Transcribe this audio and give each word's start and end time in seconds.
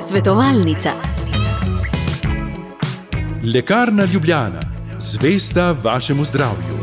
Svetovalnica. 0.00 0.90
Lekarna 3.54 4.04
Ljubljana, 4.12 4.60
zvesta 4.98 5.72
vašemu 5.72 6.24
zdravju. 6.24 6.79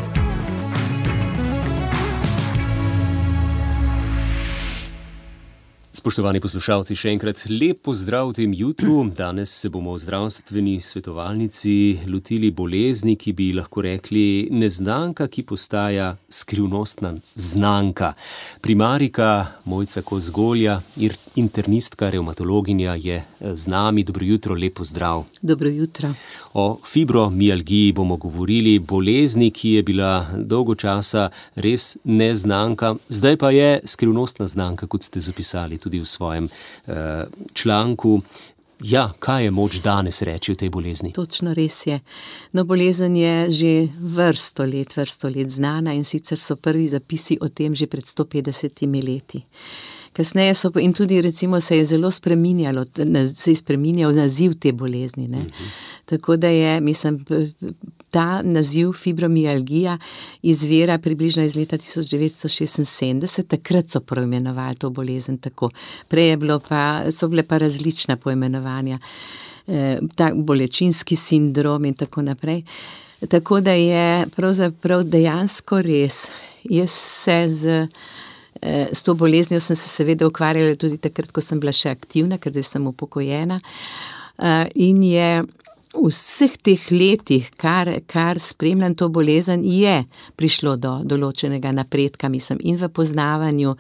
Spoštovani 6.07 6.39
poslušalci, 6.39 6.95
še 6.95 7.09
enkrat 7.11 7.41
lep 7.52 7.82
pozdrav 7.84 8.29
v 8.29 8.36
tem 8.38 8.52
jutru. 8.55 9.02
Danes 9.11 9.52
se 9.52 9.68
bomo 9.68 9.91
v 9.91 10.00
zdravstveni 10.00 10.77
svetovalnici 10.79 11.73
lotili 12.07 12.47
bolezni, 12.55 13.18
ki 13.20 13.33
bi 13.36 13.50
lahko 13.52 13.83
rekli 13.83 14.47
neznanka, 14.47 15.28
ki 15.28 15.43
postaja 15.43 16.14
skrivnostna 16.32 17.11
znanka. 17.36 18.14
Primarika 18.64 19.59
Mojca 19.68 20.00
Kozgolja, 20.07 20.78
internistka, 21.36 22.07
reumatologinja 22.15 22.96
je 22.96 23.19
z 23.43 23.68
nami. 23.68 24.07
Dobro 24.07 24.24
jutro, 24.24 24.55
lep 24.55 24.79
pozdrav. 24.79 25.25
Dobro 25.42 25.68
jutro. 25.68 26.14
O 26.55 26.79
fibromialgiji 26.87 27.92
bomo 27.92 28.15
govorili, 28.15 28.78
bolezni, 28.79 29.51
ki 29.51 29.75
je 29.75 29.83
bila 29.83 30.24
dolgo 30.39 30.79
časa 30.79 31.28
res 31.60 31.97
neznanka, 32.08 32.95
zdaj 33.11 33.38
pa 33.44 33.52
je 33.52 33.69
skrivnostna 33.83 34.47
znanka, 34.47 34.88
kot 34.88 35.03
ste 35.03 35.19
zapisali 35.19 35.75
tudi 35.75 35.97
v 36.00 36.08
svojem 36.08 36.45
uh, 36.47 36.94
članku. 37.53 38.19
Ja, 38.81 39.09
kaj 39.19 39.44
je 39.44 39.52
moč 39.52 39.80
danes 39.81 40.22
reči 40.22 40.52
o 40.53 40.56
tej 40.56 40.70
bolezni? 40.70 41.09
Točno 41.14 41.53
res 41.58 41.80
je. 41.88 42.00
No, 42.53 42.64
bolezen 42.64 43.16
je 43.17 43.52
že 43.52 43.72
vrsto 43.97 44.66
let, 44.70 44.94
vrsto 44.97 45.31
let 45.33 45.50
znana 45.50 45.94
in 45.97 46.06
sicer 46.06 46.38
so 46.38 46.56
prvi 46.56 46.86
zapisi 46.88 47.39
o 47.42 47.50
tem 47.50 47.75
že 47.75 47.88
pred 47.88 48.06
150 48.06 48.86
leti. 49.02 49.42
Kasneje 50.14 50.53
so 50.53 50.72
in 50.80 50.94
tudi 50.94 51.22
recimo 51.22 51.61
se 51.61 51.78
je 51.78 51.86
zelo 51.86 52.11
spreminjalo, 52.11 52.86
se 53.36 53.52
je 53.52 53.56
spreminjal 53.56 54.16
naziv 54.16 54.54
te 54.59 54.72
bolezni. 54.72 55.28
Ne? 55.28 55.38
Uh 55.38 55.44
-huh. 55.44 55.98
Tako 56.06 56.38
da 56.38 56.48
je, 56.48 56.81
mislim, 56.81 57.26
ta 58.09 58.42
naziv 58.42 58.92
fibromialgija 58.92 59.98
izvira 60.42 60.98
približno 60.98 61.44
iz 61.44 61.56
leta 61.56 61.78
1976, 61.78 63.44
takrat 63.48 63.90
so 63.90 64.00
poimenovali 64.00 64.76
to 64.76 64.90
bolezen 64.90 65.38
tako. 65.38 65.70
Prej 66.08 66.38
pa, 66.70 67.12
so 67.12 67.28
bile 67.28 67.44
pa 67.44 67.58
različna 67.58 68.18
poimenovanja, 68.18 69.00
eh, 69.68 70.00
ta 70.16 70.31
bolečinski 70.36 71.16
sindrom 71.16 71.86
in 71.86 71.94
tako 71.94 72.22
naprej. 72.22 72.64
Tako 73.30 73.62
da 73.62 73.72
je 73.72 74.28
pravzaprav 74.36 75.03
dejansko 75.03 75.81
res. 75.81 76.28
Jaz 76.64 76.92
se 76.92 77.48
z, 77.52 77.88
s 78.61 79.03
to 79.03 79.13
boleznijo 79.13 79.59
sem 79.59 79.75
se 79.75 79.89
seveda 79.89 80.27
ukvarjala 80.27 80.75
tudi 80.75 80.97
takrat, 80.97 81.31
ko 81.31 81.41
sem 81.41 81.59
bila 81.59 81.72
še 81.75 81.91
aktivna, 81.94 82.39
ker 82.41 82.55
zdaj 82.55 82.67
sem 82.72 82.88
upokojena. 82.88 83.59
Eh, 84.38 84.67
in 84.75 85.03
je 85.03 85.44
v 85.97 86.09
vseh 86.11 86.53
teh 86.61 86.81
letih, 86.91 87.50
kar, 87.58 87.89
kar 88.05 88.38
spremljam 88.39 88.94
to 88.95 89.08
bolezen, 89.09 89.63
je 89.66 90.03
prišlo 90.38 90.75
do 90.78 90.91
določenega 91.08 91.72
napredka, 91.73 92.30
mislim, 92.30 92.59
in 92.61 92.78
v 92.78 92.89
poznavanju, 92.94 93.73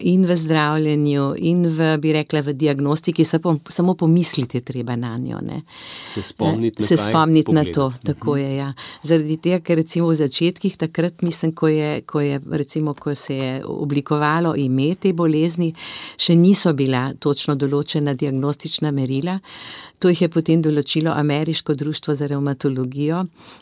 in 0.00 0.26
v 0.26 0.36
zdravljenju, 0.36 1.34
in 1.38 1.66
v, 1.66 1.96
bi 1.98 2.12
rekla, 2.12 2.42
v 2.44 2.52
diagnostiki, 2.52 3.24
samo, 3.24 3.56
samo 3.68 3.94
pomisliti 3.94 4.60
treba 4.60 4.96
na 4.96 5.16
njo. 5.18 5.38
Ne. 5.40 5.62
Se 6.04 6.22
spomniti, 6.22 6.82
uh, 6.82 6.88
se 6.88 6.96
spomniti 6.96 7.52
na 7.52 7.64
to, 7.74 7.92
tako 8.04 8.36
je. 8.36 8.56
Ja. 8.56 8.72
Zaradi 9.02 9.36
tega, 9.36 9.60
ker 9.64 9.80
recimo 9.80 10.10
v 10.10 10.18
začetkih, 10.20 10.76
takrat 10.76 11.22
mislim, 11.22 11.54
ko, 11.56 11.68
je, 11.68 12.00
ko, 12.00 12.20
je, 12.20 12.40
recimo, 12.50 12.94
ko 12.94 13.14
se 13.14 13.36
je 13.36 13.52
oblikovalo 13.64 14.54
ime 14.56 14.94
te 14.94 15.12
bolezni, 15.12 15.72
še 16.20 16.36
niso 16.36 16.74
bila 16.76 17.08
točno 17.14 17.56
določena 17.56 18.14
diagnostična 18.14 18.92
merila. 18.92 19.38
To 20.02 20.10
jih 20.10 20.24
je 20.24 20.28
potem 20.34 20.62
določilo 20.62 21.12
Ameriško 21.14 21.76
društvo 21.78 22.14
za 22.18 22.26
reumatologijo 22.26 23.20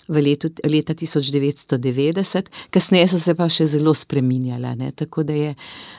v 0.08 0.22
letu 0.24 0.48
leta 0.64 0.94
1990, 0.96 2.48
kasneje 2.72 3.10
so 3.12 3.20
se 3.20 3.34
pa 3.36 3.48
še 3.52 3.66
zelo 3.68 3.92
spreminjala. 3.94 4.72
Ne? 4.74 4.88
Tako 4.96 5.26
da 5.28 5.36
je 5.36 5.50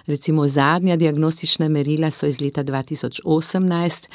recimo 0.06 0.48
zadnja 0.48 0.96
diagnostična 0.96 1.70
merila 1.70 2.12
so 2.12 2.26
iz 2.28 2.42
leta 2.42 2.64
2018. 2.64 4.08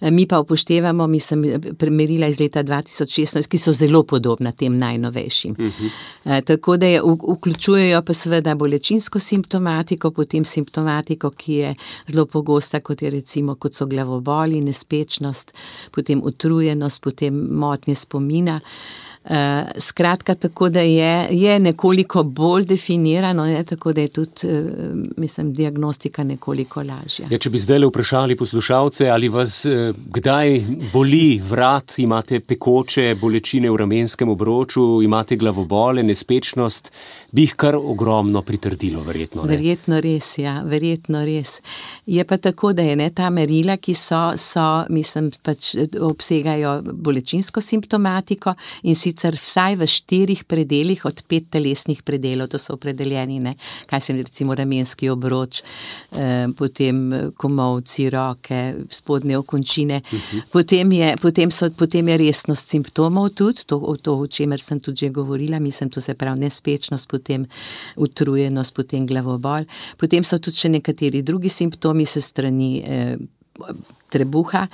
Mi 0.00 0.26
pa 0.26 0.40
upoštevamo, 0.40 1.06
mislim, 1.06 1.60
merila 1.90 2.26
iz 2.26 2.40
leta 2.40 2.62
2016, 2.64 3.48
ki 3.48 3.58
so 3.58 3.72
zelo 3.72 4.02
podobna 4.02 4.52
tem 4.52 4.78
najnovejšim. 4.78 5.52
Uh 5.52 5.58
mhm. 5.58 5.86
-huh. 6.24 6.44
Tako 6.44 6.76
da 6.76 6.86
je, 6.86 7.02
vključujejo 7.28 8.02
pa 8.02 8.12
seveda 8.12 8.54
bolečinsko 8.54 9.18
simptomatiko, 9.18 10.10
potem 10.10 10.44
simptomatiko, 10.44 11.30
ki 11.30 11.54
je 11.54 11.74
zelo 12.06 12.26
pogosta, 12.26 12.80
kot 12.80 13.02
je 13.02 13.10
recimo, 13.10 13.54
kot 13.54 13.74
so 13.74 13.86
glavoboli, 13.86 14.60
nespečnost, 14.60 15.54
potem 15.90 16.22
utrujenost, 16.24 17.02
potem 17.02 17.48
motnje 17.50 17.94
spomina. 17.94 18.60
Uh, 18.64 19.05
skratka, 19.78 20.34
tako 20.34 20.68
da 20.68 20.80
je, 20.80 21.28
je 21.30 21.58
nekoliko 21.60 22.22
bolj 22.22 22.64
definirano, 22.64 23.44
ne, 23.46 23.64
tako 23.64 23.92
da 23.92 24.00
je 24.00 24.08
tudi, 24.08 24.32
uh, 24.44 24.70
mislim, 25.16 25.52
diagnostika 25.52 26.24
nekoliko 26.24 26.82
lažja. 26.82 27.26
Ja, 27.30 27.38
če 27.38 27.50
bi 27.50 27.58
zdaj 27.58 27.78
le 27.78 27.88
vprašali 27.90 28.36
poslušalce, 28.36 29.08
ali 29.10 29.28
vas 29.28 29.64
uh, 29.64 29.96
kdaj 30.14 30.60
boli 30.92 31.40
vrat, 31.42 31.98
imate 31.98 32.40
pekoče 32.40 33.16
bolečine 33.20 33.70
v 33.70 33.80
ramenskem 33.82 34.30
obroču, 34.30 35.02
imate 35.02 35.36
glavobole, 35.36 36.02
nespečnost, 36.06 36.92
bi 37.32 37.48
jih 37.48 37.56
kar 37.58 37.76
ogromno 37.76 38.42
pritrdilo, 38.46 39.02
verjetno. 39.02 39.42
Ne? 39.42 39.56
Verjetno 39.56 40.00
res, 40.00 40.36
ja, 40.38 40.60
verjetno 40.62 41.24
res. 41.26 41.58
Je 42.06 42.24
pa 42.24 42.38
tako, 42.38 42.72
da 42.72 42.86
je 42.86 42.94
ne 42.96 43.10
ta 43.10 43.30
merila, 43.30 43.76
ki 43.76 43.94
so, 43.94 44.22
so 44.38 44.84
mislim, 44.88 45.32
pač 45.42 45.74
obsegajo 46.00 46.78
bolečinsko 46.86 47.60
simptomatiko 47.60 48.54
in 48.86 48.94
sicer 48.94 49.15
sicer 49.16 49.36
vsaj 49.40 49.76
v 49.80 49.86
štirih 49.88 50.44
predeljih 50.44 51.04
od 51.08 51.22
pet 51.28 51.48
telesnih 51.50 52.02
predelov, 52.04 52.50
to 52.52 52.58
so 52.58 52.74
opredeljeni, 52.76 53.40
ne? 53.40 53.54
kaj 53.88 54.00
se 54.00 54.12
recimo 54.12 54.54
ramenski 54.54 55.08
obroč, 55.08 55.62
eh, 56.12 56.46
potem 56.56 57.32
komovci, 57.36 58.10
roke, 58.10 58.74
spodnje 58.90 59.38
okončine. 59.38 60.02
Uh 60.04 60.12
mhm. 60.12 60.38
-huh. 60.38 60.42
potem, 60.52 60.92
je, 60.92 61.16
potem, 61.22 61.50
so, 61.50 61.70
potem 61.70 62.08
je 62.08 62.16
resnost 62.16 62.68
simptomov 62.68 63.28
tudi, 63.30 63.64
to, 63.66 63.96
to 64.02 64.18
o 64.18 64.26
čemer 64.26 64.60
sem 64.60 64.80
tudi 64.80 64.96
že 64.96 65.08
govorila, 65.08 65.58
mislim, 65.58 65.90
to 65.90 66.00
se 66.00 66.14
pravi 66.14 66.40
nespečnost, 66.40 67.08
potem 67.08 67.46
utrujenost, 67.96 68.74
potem 68.74 69.06
glavobol. 69.06 69.64
Potem 69.96 70.24
so 70.24 70.38
tudi 70.38 70.56
še 70.56 70.68
nekateri 70.68 71.22
drugi 71.22 71.48
simptomi 71.48 72.06
se 72.06 72.20
strani 72.20 72.82
eh, 72.86 73.16
trebuha. 74.10 74.68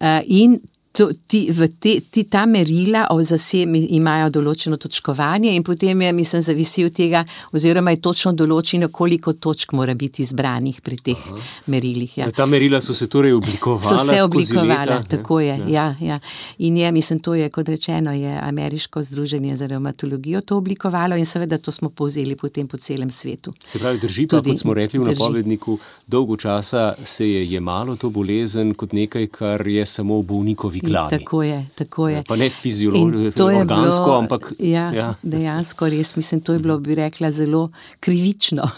Uh, 0.00 0.20
in 0.26 0.60
to, 0.96 1.08
ti, 1.26 1.50
te, 1.80 2.00
ti, 2.10 2.22
ta 2.30 2.46
merila 2.46 3.08
o 3.10 3.16
zasebni 3.26 3.80
imajo 3.96 4.28
določeno 4.36 4.76
točkovanje, 4.78 5.50
in 5.50 5.64
potem 5.66 6.04
je, 6.04 6.10
mislim, 6.14 6.42
zavisi 6.46 6.84
od 6.86 6.94
tega, 6.94 7.24
oziroma 7.50 7.90
je 7.90 7.98
točno 8.04 8.30
določeno, 8.38 8.86
koliko 8.94 9.34
točk 9.34 9.74
mora 9.74 9.96
biti 9.98 10.22
izbranih 10.22 10.78
pri 10.86 10.98
teh 11.02 11.18
Aha. 11.18 11.40
merilih. 11.74 12.12
Ja. 12.20 12.28
Ta 12.30 12.46
merila 12.46 12.78
so 12.84 12.94
se 12.94 13.08
torej 13.10 13.34
oblikovala. 13.34 14.04
So 14.04 14.06
se 14.06 14.20
oblikovala, 14.22 15.00
tako 15.10 15.40
je. 15.42 15.56
Ja. 15.66 15.72
Ja, 15.74 15.86
ja. 15.98 16.20
In 16.62 16.78
je, 16.78 16.92
mislim, 16.94 17.18
to 17.26 17.34
je, 17.34 17.50
kot 17.50 17.72
rečeno, 17.74 18.14
je 18.14 18.38
Ameriško 18.38 19.02
združenje 19.02 19.56
za 19.58 19.66
reumatologijo 19.66 20.44
to 20.46 20.60
oblikovalo 20.62 21.18
in 21.18 21.26
seveda 21.26 21.58
to 21.58 21.74
smo 21.74 21.90
povzeli 21.90 22.38
potem 22.38 22.70
po 22.70 22.78
celem 22.78 23.10
svetu. 23.10 23.50
Se 23.66 23.82
pravi, 23.82 23.98
drži 23.98 24.28
pa, 24.30 24.38
kot 24.38 24.62
smo 24.62 24.78
rekli 24.78 25.02
v 25.02 25.10
drži. 25.10 25.18
napovedniku, 25.18 25.78
dolgo 26.06 26.38
časa 26.38 26.94
se 27.02 27.26
je 27.26 27.42
jemalo 27.50 27.98
to 27.98 28.14
bolezen 28.14 28.76
kot 28.78 28.94
nekaj, 28.94 29.26
kar 29.34 29.66
je 29.66 29.86
samo 29.86 30.22
bolnikovi 30.22 30.83
glavi. 30.84 31.18
Tako 31.18 31.42
je, 31.42 31.66
tako 31.74 32.08
je. 32.08 32.22
Pa 32.28 32.36
ne 32.36 32.48
fiziološko, 32.50 33.44
organsko, 33.44 34.04
bilo, 34.04 34.18
ampak. 34.18 34.52
Ja, 34.58 34.92
ja, 34.94 35.14
dejansko 35.22 35.88
res 35.88 36.14
mislim, 36.16 36.40
to 36.40 36.52
je 36.52 36.58
bilo, 36.58 36.78
bi 36.78 36.94
rekla, 36.94 37.30
zelo 37.32 37.70
krivično 38.00 38.68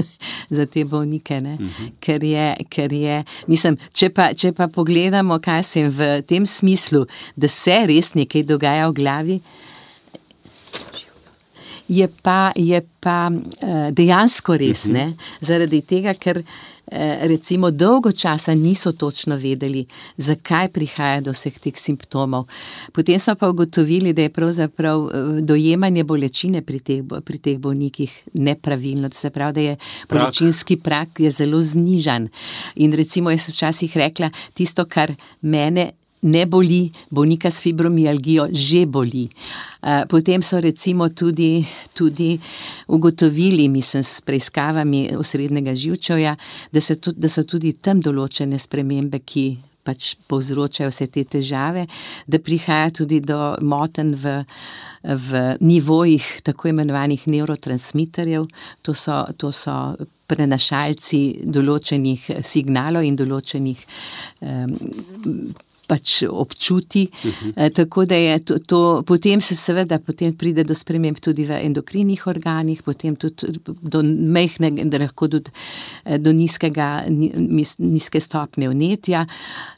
za 0.56 0.66
te 0.66 0.84
bolnike. 0.84 1.36
Uh 1.36 1.42
mhm. 1.42 1.64
-huh. 1.64 1.90
ker, 2.00 2.24
je, 2.24 2.56
ker 2.68 2.92
je, 2.92 3.24
mislim, 3.46 3.78
če 3.92 4.10
pa, 4.10 4.34
če 4.34 4.52
pa 4.52 4.68
pogledamo, 4.68 5.38
kaj 5.38 5.62
se 5.62 5.80
jim 5.80 5.90
v 5.90 6.22
tem 6.22 6.46
smislu, 6.46 7.06
da 7.36 7.48
se 7.48 7.86
res 7.86 8.14
nekaj 8.14 8.42
dogaja 8.42 8.88
v 8.88 8.92
glavi. 8.92 9.40
Je 11.88 12.08
pa, 12.22 12.52
je 12.56 12.80
pa 13.00 13.30
eh, 13.60 13.90
dejansko 13.92 14.56
res, 14.56 14.84
uh 14.84 14.90
mhm. 14.90 14.96
-huh. 14.96 15.14
zaradi 15.40 15.80
tega, 15.82 16.14
ker 16.14 16.42
recimo 16.92 17.70
dolgo 17.70 18.12
časa 18.12 18.54
niso 18.54 18.92
točno 18.92 19.36
vedeli, 19.36 19.86
zakaj 20.16 20.68
prihaja 20.68 21.20
do 21.20 21.32
vseh 21.34 21.58
teh 21.58 21.74
simptomov. 21.78 22.46
Potem 22.92 23.18
so 23.18 23.34
pa 23.34 23.48
ugotovili, 23.50 24.12
da 24.12 24.22
je 24.22 24.30
pravzaprav 24.30 25.08
eh, 25.08 25.40
dojemanje 25.40 26.04
bolečine 26.04 26.62
pri 26.62 26.78
teh, 26.80 27.02
pri 27.24 27.38
teh 27.38 27.58
bolnikih 27.58 28.22
nepravilno. 28.34 29.08
To 29.08 29.16
se 29.16 29.30
pravi, 29.30 29.52
da 29.52 29.60
je 29.60 29.76
bolečinski 30.10 30.76
prak 30.76 31.20
je 31.20 31.30
zelo 31.30 31.60
znižan. 31.60 32.28
In 32.76 32.92
recimo 32.92 33.30
jaz 33.30 33.48
včasih 33.48 33.96
rekla, 33.96 34.30
tisto, 34.54 34.84
kar 34.84 35.14
mene 35.40 35.92
ne 36.22 36.46
boli, 36.46 36.90
bolnika 37.10 37.50
s 37.50 37.60
fibromialgijo 37.62 38.48
že 38.52 38.86
boli. 38.86 39.28
Potem 40.08 40.42
so 40.42 40.60
recimo 40.60 41.08
tudi, 41.08 41.66
tudi 41.94 42.38
ugotovili, 42.88 43.68
mislim, 43.68 44.02
s 44.02 44.20
preiskavami 44.20 45.10
osrednjega 45.16 45.74
živčevja, 45.74 46.36
da, 46.72 46.80
da 47.16 47.28
so 47.28 47.44
tudi 47.44 47.72
tam 47.72 48.00
določene 48.00 48.58
spremembe, 48.58 49.22
ki 49.22 49.46
pač 49.86 50.16
povzročajo 50.26 50.90
vse 50.90 51.06
te 51.14 51.22
težave, 51.36 51.86
da 52.26 52.40
prihaja 52.42 52.90
tudi 53.02 53.20
do 53.22 53.38
motenj 53.62 54.16
v, 54.18 54.34
v 55.06 55.44
nivojih 55.62 56.26
tako 56.46 56.72
imenovanih 56.72 57.28
neurotransmiterjev, 57.30 58.48
to 58.82 58.94
so, 58.94 59.22
to 59.38 59.52
so 59.54 59.94
prenašalci 60.26 61.46
določenih 61.46 62.26
signalov 62.42 63.06
in 63.06 63.14
določenih 63.18 63.86
um, 64.42 64.74
pač 65.86 66.22
občuti. 66.28 67.08
Uh 67.24 67.30
-huh. 67.30 67.52
e, 67.56 67.70
tako 67.70 68.04
da 68.04 68.14
je 68.14 68.38
to, 68.38 68.58
to, 68.58 69.02
potem 69.06 69.40
se 69.40 69.56
seveda 69.56 69.98
potem 69.98 70.36
pride 70.36 70.64
do 70.64 70.74
sprememb 70.74 71.18
tudi 71.20 71.44
v 71.44 71.50
endokrinih 71.50 72.26
organih, 72.26 72.82
potem 72.82 73.16
tudi 73.16 73.60
do 73.82 74.02
mehkega, 74.02 74.84
da 74.84 74.98
lahko 74.98 75.28
tudi 75.28 75.50
e, 76.04 76.18
do 76.18 76.32
nizkega, 76.32 77.04
nizke 77.78 78.20
stopne 78.20 78.68
vnetja, 78.68 79.26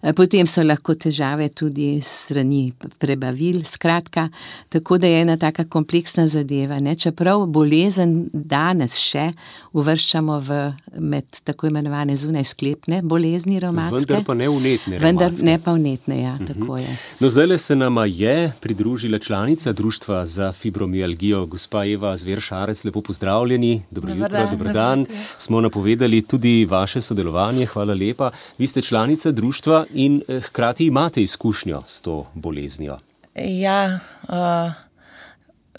e, 0.03 0.13
potem 0.13 0.47
so 0.47 0.63
lahko 0.63 0.95
težave 0.95 1.49
tudi 1.49 2.01
strani 2.03 2.73
prebavil. 2.99 3.65
Skratka, 3.65 4.29
tako 4.69 4.99
da 4.99 5.07
je 5.07 5.21
ena 5.21 5.37
taka 5.37 5.65
kompleksna 5.65 6.29
zadeva. 6.29 6.81
Ne? 6.81 6.95
Čeprav 6.95 7.47
bolezen 7.47 8.29
danes 8.33 8.97
še 8.97 9.33
uvrščamo 9.73 10.41
v 10.41 10.73
med 10.99 11.25
tako 11.45 11.67
imenovane 11.67 12.17
zunaj 12.17 12.45
sklepne 12.45 13.03
bolezni 13.03 13.61
romanske. 13.61 13.97
Vendar 13.97 14.25
pa 14.25 14.35
ne 14.35 14.49
vnetne. 14.49 14.99
Vendar 14.99 15.33
ne 15.43 15.59
pa 15.59 15.73
vnetne 15.73 15.98
verjetne. 16.07 16.23
Ja, 16.23 16.39
tako 16.47 16.77
je. 16.77 16.97
No, 17.21 17.29
zdaj 17.29 17.47
le 17.47 17.59
se 17.59 17.77
nama 17.77 18.07
je 18.07 18.53
pridružila 18.61 19.19
članica 19.19 19.73
Društva 19.73 20.27
za 20.27 20.53
fibromialgijo, 20.53 21.47
gospa 21.47 21.85
Eva 21.85 22.17
Zveršarec. 22.17 22.85
Lepo 22.85 23.03
pozdravljeni, 23.03 23.83
dobro 23.91 24.15
jutro, 24.15 24.49
dobro 24.51 24.73
dan. 24.73 25.07
Smo 25.39 25.61
napovedali 25.61 26.23
tudi 26.23 26.65
vaše 26.65 27.01
sodelovanje, 27.01 27.67
hvala 27.67 27.95
lepa. 27.95 28.31
Vi 28.59 28.67
ste 28.67 28.83
članica 28.83 29.31
društva 29.31 29.87
in 29.95 30.23
eh, 30.29 30.41
hkrati 30.41 30.87
imate 30.87 31.23
izkušnjo 31.23 31.83
s 31.87 32.01
to 32.01 32.27
boleznijo. 32.35 32.99
Ja, 33.35 33.99
uh, 34.23 34.73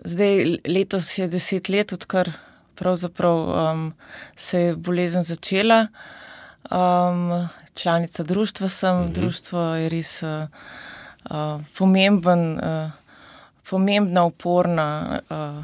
zdaj 0.05 0.57
letos 0.67 1.17
je 1.17 1.27
deset 1.27 1.69
let, 1.69 1.93
odkar 1.93 2.31
um, 2.81 3.93
se 4.35 4.59
je 4.59 4.75
bolezen 4.75 5.23
začela. 5.23 5.87
Um, 6.71 7.49
članica 7.79 8.23
društva 8.23 8.69
sem, 8.69 8.95
uh 8.95 9.01
mhm. 9.01 9.09
-huh. 9.09 9.13
društvo 9.13 9.61
je 9.61 9.89
res 9.89 10.23
uh, 10.23 10.29
uh, 11.31 11.61
pomemben, 11.77 12.51
uh, 12.51 12.91
pomembna, 13.69 14.25
uporna 14.25 15.19
uh, 15.29 15.63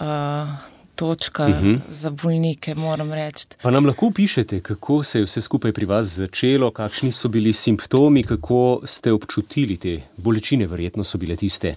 uh, 0.00 0.48
točka 0.94 1.46
uh 1.46 1.50
mhm. 1.50 1.66
-huh. 1.66 1.80
za 1.90 2.10
bolnike, 2.10 2.74
moram 2.74 3.12
reči. 3.12 3.46
Pa 3.62 3.70
nam 3.70 3.86
lahko 3.86 4.10
pišete, 4.10 4.60
kako 4.60 5.02
se 5.02 5.18
je 5.18 5.24
vse 5.24 5.40
skupaj 5.40 5.72
pri 5.72 5.86
vas 5.86 6.06
začelo, 6.06 6.70
kakšni 6.70 7.12
so 7.12 7.28
bili 7.28 7.52
simptomi, 7.52 8.22
kako 8.22 8.80
ste 8.84 9.12
občutili 9.12 9.76
te 9.76 10.00
bolečine, 10.16 10.66
verjetno 10.66 11.04
so 11.04 11.18
bile 11.18 11.36
tiste. 11.36 11.74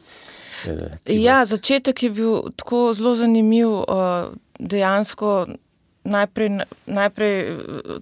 Ja, 1.06 1.40
vas... 1.40 1.50
začetek 1.50 2.04
je 2.04 2.10
bil 2.10 2.42
tako 2.56 2.94
zelo 2.94 3.16
zanimiv. 3.16 3.68
Dejansko 4.60 5.48
najprej, 6.04 6.50
najprej 6.86 7.40
eh, 7.40 7.56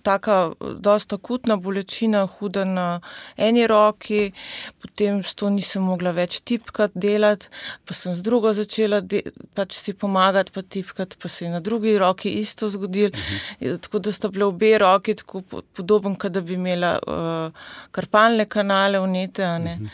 tako 0.03 0.55
zelo 0.59 1.15
akutna 1.15 1.57
bolečina, 1.57 2.25
huda 2.25 2.65
na 2.65 2.99
eni 3.37 3.67
roki, 3.67 4.31
potem 4.81 5.23
s 5.23 5.35
to 5.35 5.49
nisem 5.49 5.83
mogla 5.85 6.11
več 6.11 6.39
tipkati, 6.41 6.99
delati, 6.99 7.49
pa 7.85 7.93
sem 7.93 8.15
z 8.15 8.25
drugo 8.25 8.53
začela 8.53 9.01
pač 9.55 9.77
si 9.77 9.93
pomagati, 9.93 10.51
pa 10.51 10.61
tipkati, 10.61 11.17
pa 11.21 11.29
se 11.29 11.45
je 11.45 11.51
na 11.51 11.59
drugi 11.59 11.97
roki 11.97 12.29
isto 12.41 12.69
zgodilo. 12.69 13.09
Mhm. 13.09 13.37
-huh. 13.59 13.81
Tako 13.81 13.99
da 13.99 14.11
sta 14.11 14.29
bile 14.29 14.45
obe 14.45 14.77
roki 14.77 15.15
tako 15.15 15.41
podoben, 15.73 16.15
kot 16.15 16.31
da 16.31 16.41
bi 16.41 16.53
imela 16.53 16.99
uh, 17.07 17.51
karpalne 17.91 18.45
kanale 18.45 18.99
vnete. 18.99 19.43
-huh. 19.43 19.89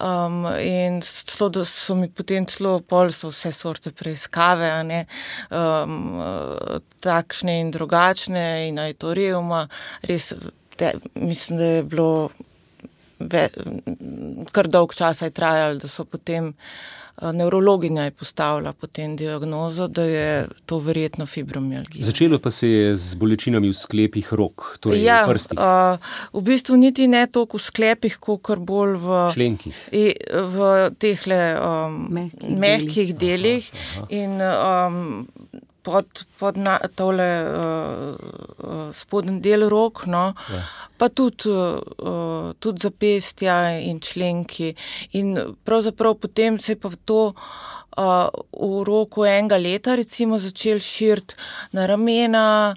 um, 0.00 0.46
in 0.60 1.00
to, 1.38 1.48
da 1.48 1.64
so 1.64 1.94
mi 1.94 2.08
potem 2.08 2.46
celo 2.46 2.80
pol, 2.80 3.10
so 3.12 3.28
vse 3.28 3.52
sorte 3.52 3.90
preiskave, 3.90 4.70
um, 5.50 6.20
uh, 6.20 6.78
takšne 7.00 7.47
takšne 7.48 7.60
in 7.60 7.70
drugačne, 7.70 8.68
in 8.68 8.76
naj 8.76 8.98
to 8.98 9.14
reuma. 9.14 9.68
Res, 10.02 10.34
te, 10.76 10.92
mislim, 11.14 11.58
da 11.58 11.64
je 11.64 11.82
bilo 11.84 12.30
ve, 13.18 13.48
kar 14.52 14.68
dolg 14.68 14.94
čas 14.94 15.22
trajalo, 15.34 15.78
da 15.78 15.88
so 15.88 16.04
potem. 16.04 16.54
Eh, 17.18 17.32
nevrologinja 17.32 18.04
je 18.04 18.10
postavila 18.14 18.72
potem 18.72 19.16
diagnozo, 19.16 19.88
da 19.88 20.04
je 20.04 20.46
to 20.66 20.78
verjetno 20.78 21.26
fibromialgija. 21.26 22.04
Začelo 22.04 22.38
pa 22.38 22.50
se 22.50 22.68
je 22.68 22.96
z 22.96 23.14
bolečinami 23.18 23.72
v 23.72 23.74
sklepih 23.74 24.28
rok, 24.38 24.78
torej 24.78 25.02
ja, 25.02 25.24
v 25.26 25.32
prstih. 25.32 25.58
Uh, 25.58 25.98
v 26.38 26.44
bistvu 26.46 26.78
niti 26.78 27.08
ne 27.10 27.26
toliko 27.26 27.58
v 27.58 27.64
sklepih, 27.64 28.20
kot 28.22 28.62
bolj 28.62 28.94
v 29.02 29.18
členkih. 29.34 29.74
V 30.30 30.70
teh 31.02 31.26
um, 31.58 32.06
mehkih 32.54 33.10
delih. 33.18 33.66
Aha, 33.66 33.98
aha. 33.98 34.06
In, 34.14 34.38
um, 34.38 35.58
pod, 35.82 36.24
pod 36.38 36.56
na, 36.56 36.78
tole 36.94 37.28
uh, 37.44 38.90
spodnji 38.92 39.40
del 39.44 39.68
rok, 39.68 40.04
no, 40.06 40.32
ja. 40.52 40.62
pa 40.98 41.08
tudi, 41.08 41.48
uh, 41.48 42.52
tudi 42.58 42.84
zapestja 42.86 43.58
in 43.80 44.00
členki. 44.00 44.74
In 45.20 45.36
pravzaprav 45.64 46.18
potem 46.22 46.58
se 46.58 46.72
je 46.72 46.80
pa 46.80 46.90
to. 47.04 47.32
Uh, 47.98 48.28
v 48.54 48.84
roku 48.86 49.24
enega 49.26 49.56
leta, 49.58 49.96
recimo, 49.98 50.36
začel 50.38 50.78
širiti 50.78 51.34
na 51.74 51.86
ramena, 51.90 52.76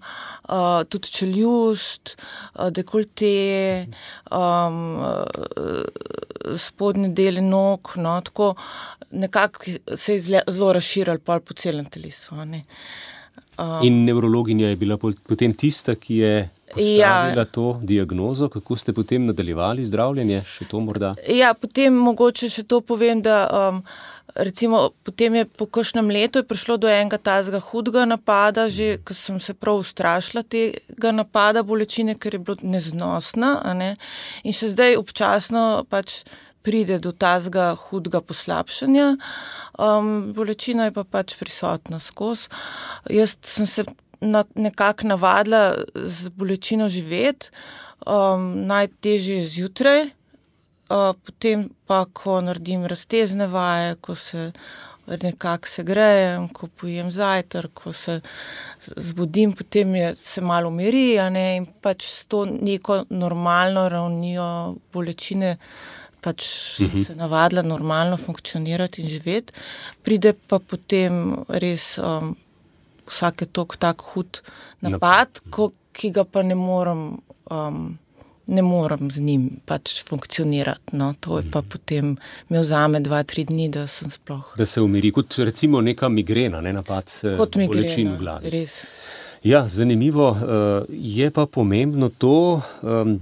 uh, 0.51 0.83
tudi 0.89 1.11
čeljust, 1.11 2.15
uh, 2.15 2.69
dekolte, 2.69 3.87
um, 4.31 4.81
uh, 4.99 6.57
spodnji 6.57 7.13
del 7.15 7.41
nog. 7.43 7.95
No, 7.95 8.19
tako 8.21 8.53
nekako 9.11 9.79
se 9.95 10.15
je 10.15 10.41
zelo 10.47 10.73
razširil 10.73 11.19
po 11.19 11.53
celem 11.53 11.85
telesu. 11.85 12.35
Uh, 12.35 12.61
Um, 13.59 13.85
In 13.85 14.03
nevrologinja 14.03 14.67
je 14.67 14.75
bila 14.75 14.97
potem 14.97 15.53
tista, 15.53 15.95
ki 15.95 16.15
je 16.15 16.49
postavila 16.71 17.43
ja, 17.43 17.45
to 17.45 17.79
diagnozo. 17.83 18.49
Kako 18.49 18.75
ste 18.75 18.93
potem 18.93 19.25
nadaljevali 19.27 19.85
zdravljenje? 19.85 20.39
Še 20.47 20.67
to 20.71 20.79
morda? 20.79 21.11
Ja, 21.27 21.51
potem 21.53 21.97
mogoče 21.99 22.49
še 22.49 22.63
to 22.63 22.79
povem, 22.81 23.21
da 23.21 23.43
um, 23.51 23.83
recimo, 24.35 24.91
potem 25.03 25.35
je 25.35 25.45
po 25.45 25.65
kakšnem 25.65 26.07
letu 26.07 26.43
prišlo 26.43 26.77
do 26.77 26.87
enega 26.87 27.17
tazga 27.17 27.59
hudega 27.59 28.05
napada, 28.05 28.69
že 28.69 28.97
ko 29.03 29.13
sem 29.13 29.39
se 29.39 29.53
prav 29.53 29.81
ustrašila 29.81 30.43
tega 30.43 31.11
napada 31.11 31.63
bolečine, 31.63 32.15
ker 32.15 32.35
je 32.35 32.39
bilo 32.39 32.57
neznosna. 32.63 33.59
Ne? 33.75 33.95
In 34.43 34.55
še 34.55 34.71
zdaj 34.75 34.99
občasno 34.99 35.83
pač 35.89 36.23
pride 36.61 36.99
do 37.01 37.11
tazga 37.11 37.73
hudega 37.73 38.21
poslabšanja, 38.21 39.17
um, 39.81 40.31
bolečina 40.37 40.87
je 40.87 40.95
pa 40.95 41.03
pač 41.03 41.35
prisotna 41.39 41.99
skozi. 41.99 42.51
Jaz 43.09 43.37
sem 43.41 43.65
se 43.67 43.85
na, 44.21 44.45
nekako 44.55 45.09
navadila 45.09 45.81
z 45.95 46.29
bolečino 46.37 46.89
živeti, 46.89 47.49
um, 48.05 48.67
najtežje 48.69 49.41
zjutraj, 49.49 50.05
uh, 50.05 50.20
potem 51.25 51.69
pa, 51.87 52.05
ko 52.13 52.41
naredim 52.41 52.85
raztezne 52.85 53.47
vaje, 53.47 53.95
ko 54.01 54.15
se 54.15 54.51
nekako 55.07 55.67
se 55.67 55.83
grejem, 55.83 56.47
ko 56.49 56.67
pojem 56.67 57.11
zajtrk, 57.11 57.71
ko 57.73 57.93
se 57.93 58.19
zbudim, 58.79 59.53
potem 59.53 59.95
je, 59.95 60.15
se 60.15 60.41
malo 60.41 60.69
umiri 60.69 61.15
in 61.57 61.65
pač 61.81 62.05
s 62.05 62.25
to 62.25 62.45
neko 62.45 63.03
normalno 63.09 63.89
ravnijo 63.89 64.75
bolečine 64.93 65.57
pač 66.21 66.45
uh 66.79 66.87
-huh. 66.87 67.05
se 67.05 67.15
navadila 67.15 67.61
normalno 67.61 68.17
funkcionirati 68.17 69.01
in 69.01 69.09
živeti, 69.09 69.53
pride 70.03 70.33
pa 70.47 70.59
potem 70.59 71.35
res 71.49 71.97
um, 71.97 72.35
vsake 73.07 73.45
tok 73.45 73.77
tak 73.77 74.01
hud 74.01 74.41
napad, 74.81 75.39
ko, 75.49 75.71
ki 75.93 76.11
ga 76.11 76.23
pa 76.23 76.41
ne 76.41 76.55
morem. 76.55 77.17
Um, 77.51 77.97
Ne 78.47 78.61
morem 78.65 79.11
z 79.11 79.21
njim 79.21 79.49
pač 79.65 80.01
funkcionirati. 80.07 80.95
No. 80.97 81.13
To 81.19 81.39
je 81.39 81.45
pa 81.51 81.61
mhm. 81.61 81.69
potem 81.69 82.15
mi 82.49 82.59
vzame 82.59 82.99
dva, 82.99 83.23
tri 83.23 83.45
dni, 83.45 83.69
da 83.69 83.87
sem 83.87 84.09
sploh. 84.09 84.53
Da 84.57 84.65
se 84.65 84.81
umiri, 84.81 85.11
kot 85.11 85.37
recimo 85.37 85.81
neka 85.81 86.09
migrena, 86.09 86.61
ne 86.61 86.73
napad, 86.73 87.11
kot 87.37 87.55
migrena, 87.61 88.15
v 88.15 88.17
glavi. 88.19 88.49
Res. 88.49 88.81
Ja, 89.43 89.67
zanimivo 89.67 90.37
je 90.89 91.31
pa 91.31 91.45
pomembno 91.45 92.09
to, 92.09 92.61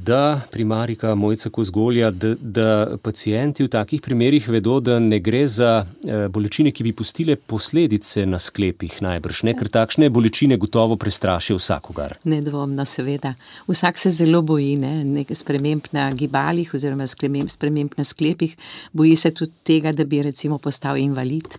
da 0.04 0.42
primarika 0.52 1.16
Mojca 1.16 1.50
Kozgolja, 1.50 2.12
da, 2.12 2.34
da 2.42 2.98
pacijenti 3.02 3.64
v 3.64 3.68
takih 3.68 4.02
primerih 4.02 4.50
vedo, 4.50 4.80
da 4.80 4.98
ne 5.00 5.20
gre 5.20 5.46
za 5.48 5.86
bolečine, 6.30 6.74
ki 6.76 6.84
bi 6.84 6.92
pustile 6.94 7.36
posledice 7.36 8.26
na 8.26 8.40
sklepih 8.40 8.98
najbrž, 9.02 9.44
ne? 9.48 9.54
ker 9.56 9.72
takšne 9.72 10.10
bolečine 10.12 10.58
gotovo 10.60 10.98
prestrašijo 11.00 11.56
vsakogar. 11.56 12.18
Nedvomno, 12.28 12.84
seveda. 12.86 13.34
Vsak 13.72 14.04
se 14.04 14.12
zelo 14.12 14.42
boji 14.42 14.76
ne? 14.76 14.92
nekaj 15.06 15.40
sprememb 15.40 15.88
na 15.96 16.12
gibalih 16.12 16.74
oziroma 16.76 17.08
sprememb 17.08 17.96
na 17.96 18.04
sklepih, 18.04 18.60
boji 18.92 19.16
se 19.16 19.32
tudi 19.32 19.56
tega, 19.64 19.96
da 19.96 20.04
bi 20.04 20.20
recimo 20.28 20.60
postal 20.60 21.00
invalid. 21.00 21.56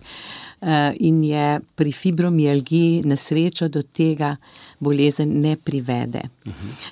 Eh, 0.61 0.93
in 0.99 1.23
je 1.23 1.59
pri 1.75 1.91
fibromialgiji 1.91 3.01
na 3.09 3.15
srečo 3.17 3.65
do 3.67 3.81
tega 3.81 4.35
bolezen 4.81 5.41
ne 5.41 5.55
privede. 5.55 6.21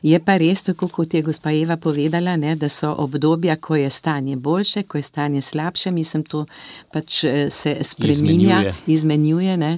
Je 0.01 0.19
pa 0.21 0.37
res, 0.37 0.61
tako 0.63 0.87
kot 0.93 1.13
je 1.13 1.21
gospa 1.25 1.51
Eva 1.51 1.77
povedala, 1.77 2.35
ne, 2.37 2.53
da 2.55 2.69
so 2.69 2.91
obdobja, 3.01 3.55
ko 3.57 3.75
je 3.75 3.89
stanje 3.89 4.35
boljše, 4.37 4.83
ko 4.83 4.97
je 4.97 5.03
stanje 5.03 5.41
slabše, 5.41 5.91
mislim, 5.91 6.23
to 6.23 6.45
pač 6.93 7.23
eh, 7.23 7.49
se 7.49 7.77
spreminja, 7.83 8.59
izmenjuje, 8.59 8.73
izmenjuje 8.87 9.57
ne, 9.57 9.71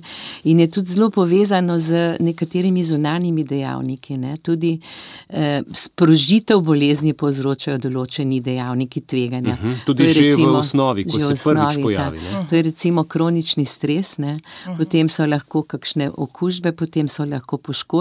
in 0.44 0.60
je 0.60 0.68
tudi 0.72 0.94
zelo 0.94 1.10
povezano 1.10 1.80
z 1.80 2.18
nekaterimi 2.20 2.84
zunanimi 2.84 3.44
dejavniki. 3.44 4.18
Ne. 4.18 4.36
Tudi 4.38 4.74
eh, 5.30 5.62
sprožitev 5.74 6.60
bolezni 6.60 7.14
povzročajo 7.14 7.80
določeni 7.80 8.42
dejavniki 8.44 9.02
tveganja. 9.02 9.54
Uh 9.54 9.66
mhm. 9.66 9.74
-huh. 9.74 9.86
Tudi 9.86 10.12
že 10.12 10.22
recimo, 10.22 10.52
v 10.52 10.56
osnovi, 10.56 11.06
ko 11.06 11.20
se 11.20 11.34
osnovi, 11.34 11.60
prvič 11.60 11.84
pojavi. 11.84 12.20
Ta, 12.32 12.44
to 12.50 12.56
je 12.56 12.62
recimo 12.62 13.04
kronični 13.04 13.66
stres, 13.66 14.18
ne? 14.18 14.40
potem 14.78 15.10
so 15.10 15.26
lahko 15.26 15.64
kakšne 15.64 16.12
okužbe, 16.18 16.72
potem 16.72 17.08
so 17.08 17.24
lahko 17.24 17.58
poškodbe, 17.58 18.01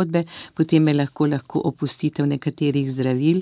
potem 0.55 0.89
je 0.89 0.95
lahko, 0.95 1.27
lahko 1.27 1.61
opustitev 1.65 2.27
nekaterih 2.27 2.91
zdravil. 2.91 3.41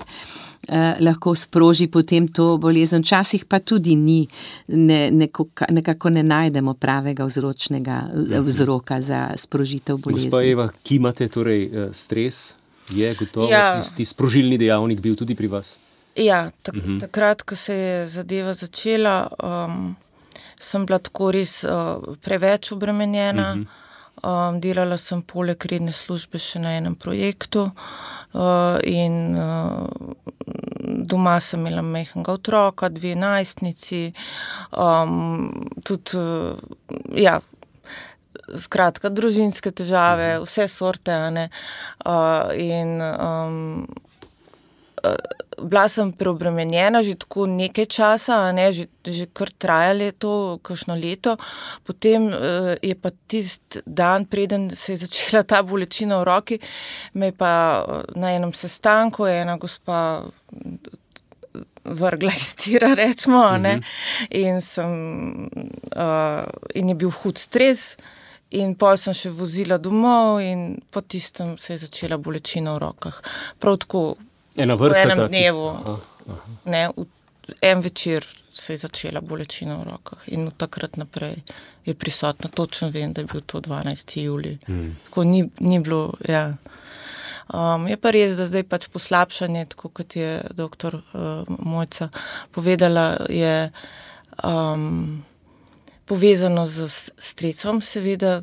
Eh, 0.67 0.95
lahko 0.99 1.35
sproži 1.35 1.87
potem 1.87 2.27
to 2.27 2.57
bolezen, 2.57 3.01
včasih 3.01 3.45
pa 3.45 3.59
tudi 3.59 3.95
ni, 3.95 4.27
ne, 4.67 5.11
neko, 5.11 5.47
nekako 5.69 6.09
ne 6.09 6.23
najdemo 6.23 6.73
pravega 6.73 7.25
vzročnega 7.25 8.01
mhm. 8.13 8.45
vzroka 8.45 9.01
za 9.01 9.31
sprožitev 9.37 9.97
bolezni. 9.97 10.29
Gospa 10.29 10.43
Eva, 10.45 10.69
ki 10.83 10.95
imate 10.95 11.27
torej 11.27 11.63
eh, 11.63 11.89
stres, 11.93 12.55
je 12.89 13.15
gotovo 13.15 13.49
ja. 13.51 13.79
tisti 13.79 14.05
sprožilni 14.05 14.57
dejavnik 14.57 14.99
bil 15.01 15.15
tudi 15.15 15.35
pri 15.35 15.47
vas? 15.47 15.79
Ja, 16.15 16.51
tak, 16.61 16.75
uh 16.75 16.81
mhm. 16.81 16.91
-huh. 16.91 16.99
takrat, 16.99 17.41
ko 17.41 17.55
se 17.55 17.73
je 17.73 18.07
zadeva 18.07 18.53
začela. 18.53 19.27
Um, 19.43 19.95
sem 20.59 20.85
bila 20.85 20.99
tako 20.99 21.31
res 21.31 21.63
uh, 21.63 22.15
preveč 22.21 22.71
obremenjena. 22.71 23.53
Uh 23.53 23.59
-huh. 23.59 23.67
Um, 24.19 24.59
delala 24.59 24.97
sem 24.99 25.21
poleg 25.23 25.63
redne 25.71 25.93
službe 25.95 26.41
še 26.43 26.59
na 26.59 26.73
enem 26.75 26.95
projektu, 26.99 27.69
uh, 28.35 28.75
in 28.83 29.37
uh, 29.39 29.87
doma 31.07 31.37
sem 31.39 31.61
imela 31.63 31.83
mehkega 31.85 32.35
otroka, 32.35 32.89
dve 32.91 33.13
najstnici, 33.15 34.09
um, 34.75 35.47
tudi, 35.87 36.19
uh, 36.19 36.59
ja, 37.15 37.37
skratka, 38.59 39.07
družinske 39.13 39.71
težave, 39.71 40.33
vse 40.43 40.67
sorte. 40.67 41.15
Uh, 42.03 42.51
in 42.59 42.99
um, 42.99 43.87
bila 45.61 45.87
sem 45.89 46.11
preobremenjena 46.11 47.03
že 47.03 47.15
tako 47.19 47.45
nekaj 47.45 47.85
časa, 47.85 48.51
ne, 48.55 48.71
že, 48.71 48.87
že 49.03 49.27
kar 49.33 49.51
trajalo 49.51 50.11
to, 50.15 50.33
kakšno 50.63 50.95
leto. 50.95 51.35
Potem 51.83 52.29
uh, 52.31 52.75
je 52.81 52.95
pa 52.95 53.11
tisti 53.27 53.83
dan, 53.85 54.25
preden 54.25 54.69
se 54.71 54.93
je 54.93 55.03
začela 55.05 55.43
ta 55.43 55.63
bolečina 55.63 56.19
v 56.21 56.27
roki, 56.27 56.59
me 57.13 57.31
je 57.31 57.35
pa 57.35 57.83
eh, 57.83 58.19
na 58.19 58.33
enem 58.35 58.53
sestanku 58.53 59.25
ena 59.25 59.57
gospa. 59.57 60.23
Vrgla 61.89 62.29
iz 62.35 62.53
tira, 62.59 62.93
rečemo, 62.93 63.39
uh 63.39 63.57
-huh. 63.57 63.81
in, 64.29 64.61
sem, 64.61 65.49
uh, 65.95 66.45
in 66.75 66.89
je 66.89 66.95
bil 66.95 67.09
hud 67.09 67.37
stres, 67.37 67.97
in 68.51 68.75
pol 68.75 68.97
sem 68.97 69.13
še 69.13 69.29
vozila 69.29 69.77
domov, 69.77 70.41
in 70.41 70.81
po 70.91 71.01
tistem 71.01 71.57
se 71.57 71.73
je 71.73 71.77
začela 71.77 72.17
bolečina 72.17 72.73
v 72.73 72.77
rokah. 72.77 73.21
Prav 73.59 73.77
tako 73.77 74.15
Ena 74.59 74.75
vrsta. 74.79 75.01
V 75.01 75.05
enem 75.05 75.17
taki. 75.17 75.31
dnevu, 75.33 75.67
aha, 75.69 75.97
aha. 76.27 76.57
Ne, 76.65 76.83
v 76.95 77.07
en 77.61 77.81
večer 77.81 78.25
se 78.53 78.73
je 78.73 78.77
začela 78.77 79.21
bolečina 79.21 79.77
v 79.79 79.83
rokah 79.91 80.27
in 80.27 80.47
od 80.47 80.57
takrat 80.57 80.97
naprej 80.97 81.39
je 81.85 81.95
prisotna. 81.95 82.49
Točno 82.49 82.89
vem, 82.89 83.13
da 83.13 83.21
je 83.21 83.27
bil 83.31 83.41
to 83.41 83.61
12. 83.61 84.19
juli. 84.21 84.57
Hmm. 84.67 84.97
Tako 85.05 85.23
ni, 85.23 85.49
ni 85.59 85.79
bilo. 85.79 86.13
Ja. 86.27 86.53
Um, 87.53 87.87
je 87.87 87.97
pa 87.97 88.11
res, 88.13 88.35
da 88.37 88.45
zdaj 88.45 88.63
pač 88.69 88.85
poslabšanje, 88.93 89.65
tako 89.73 89.89
kot 89.89 90.15
je 90.15 90.37
dr. 90.53 90.99
Uh, 91.13 91.49
Mojca 91.65 92.09
povedala, 92.53 93.17
je 93.29 93.71
um, 94.43 95.23
povezano 96.05 96.67
z 96.67 96.85
stresom. 97.17 97.81
Seveda, 97.81 98.41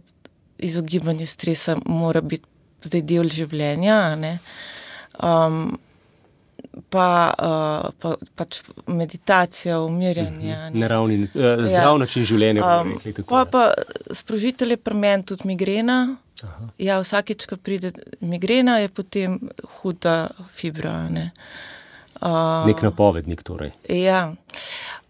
izogibanje 0.59 1.27
stresa 1.27 1.77
mora 1.87 2.21
biti 2.21 2.47
zdaj 2.83 3.03
del 3.07 3.31
življenja. 3.31 3.99
Um, 5.23 5.77
pa, 6.97 7.35
uh, 7.37 7.91
pa 8.01 8.15
pač 8.35 8.63
meditacija, 8.87 9.81
umirjanje. 9.85 10.57
Mhm. 10.57 10.79
Naravni, 10.81 11.23
uh, 11.23 11.65
zdrav 11.67 11.95
ja. 11.95 11.99
način 11.99 12.25
življenja. 12.25 12.65
Um, 12.81 12.95
rekli, 13.05 13.25
pa 13.29 13.45
pa 13.51 13.69
sprožitelj 14.15 14.77
je 14.77 14.81
pri 14.81 14.97
meni 14.97 15.29
tudi 15.29 15.49
migrena. 15.53 16.01
Ja, 16.79 16.99
vsakeč, 17.01 17.47
ko 17.49 17.57
pride 17.57 17.95
migrena, 18.21 18.77
je 18.83 18.91
potem 18.93 19.39
huda 19.79 20.17
fibra. 20.53 20.99
Ne? 21.13 21.31
Uh, 22.21 22.67
Nek 22.69 22.85
napovednik. 22.85 23.45
Torej. 23.47 23.73
Ja. 23.89 24.29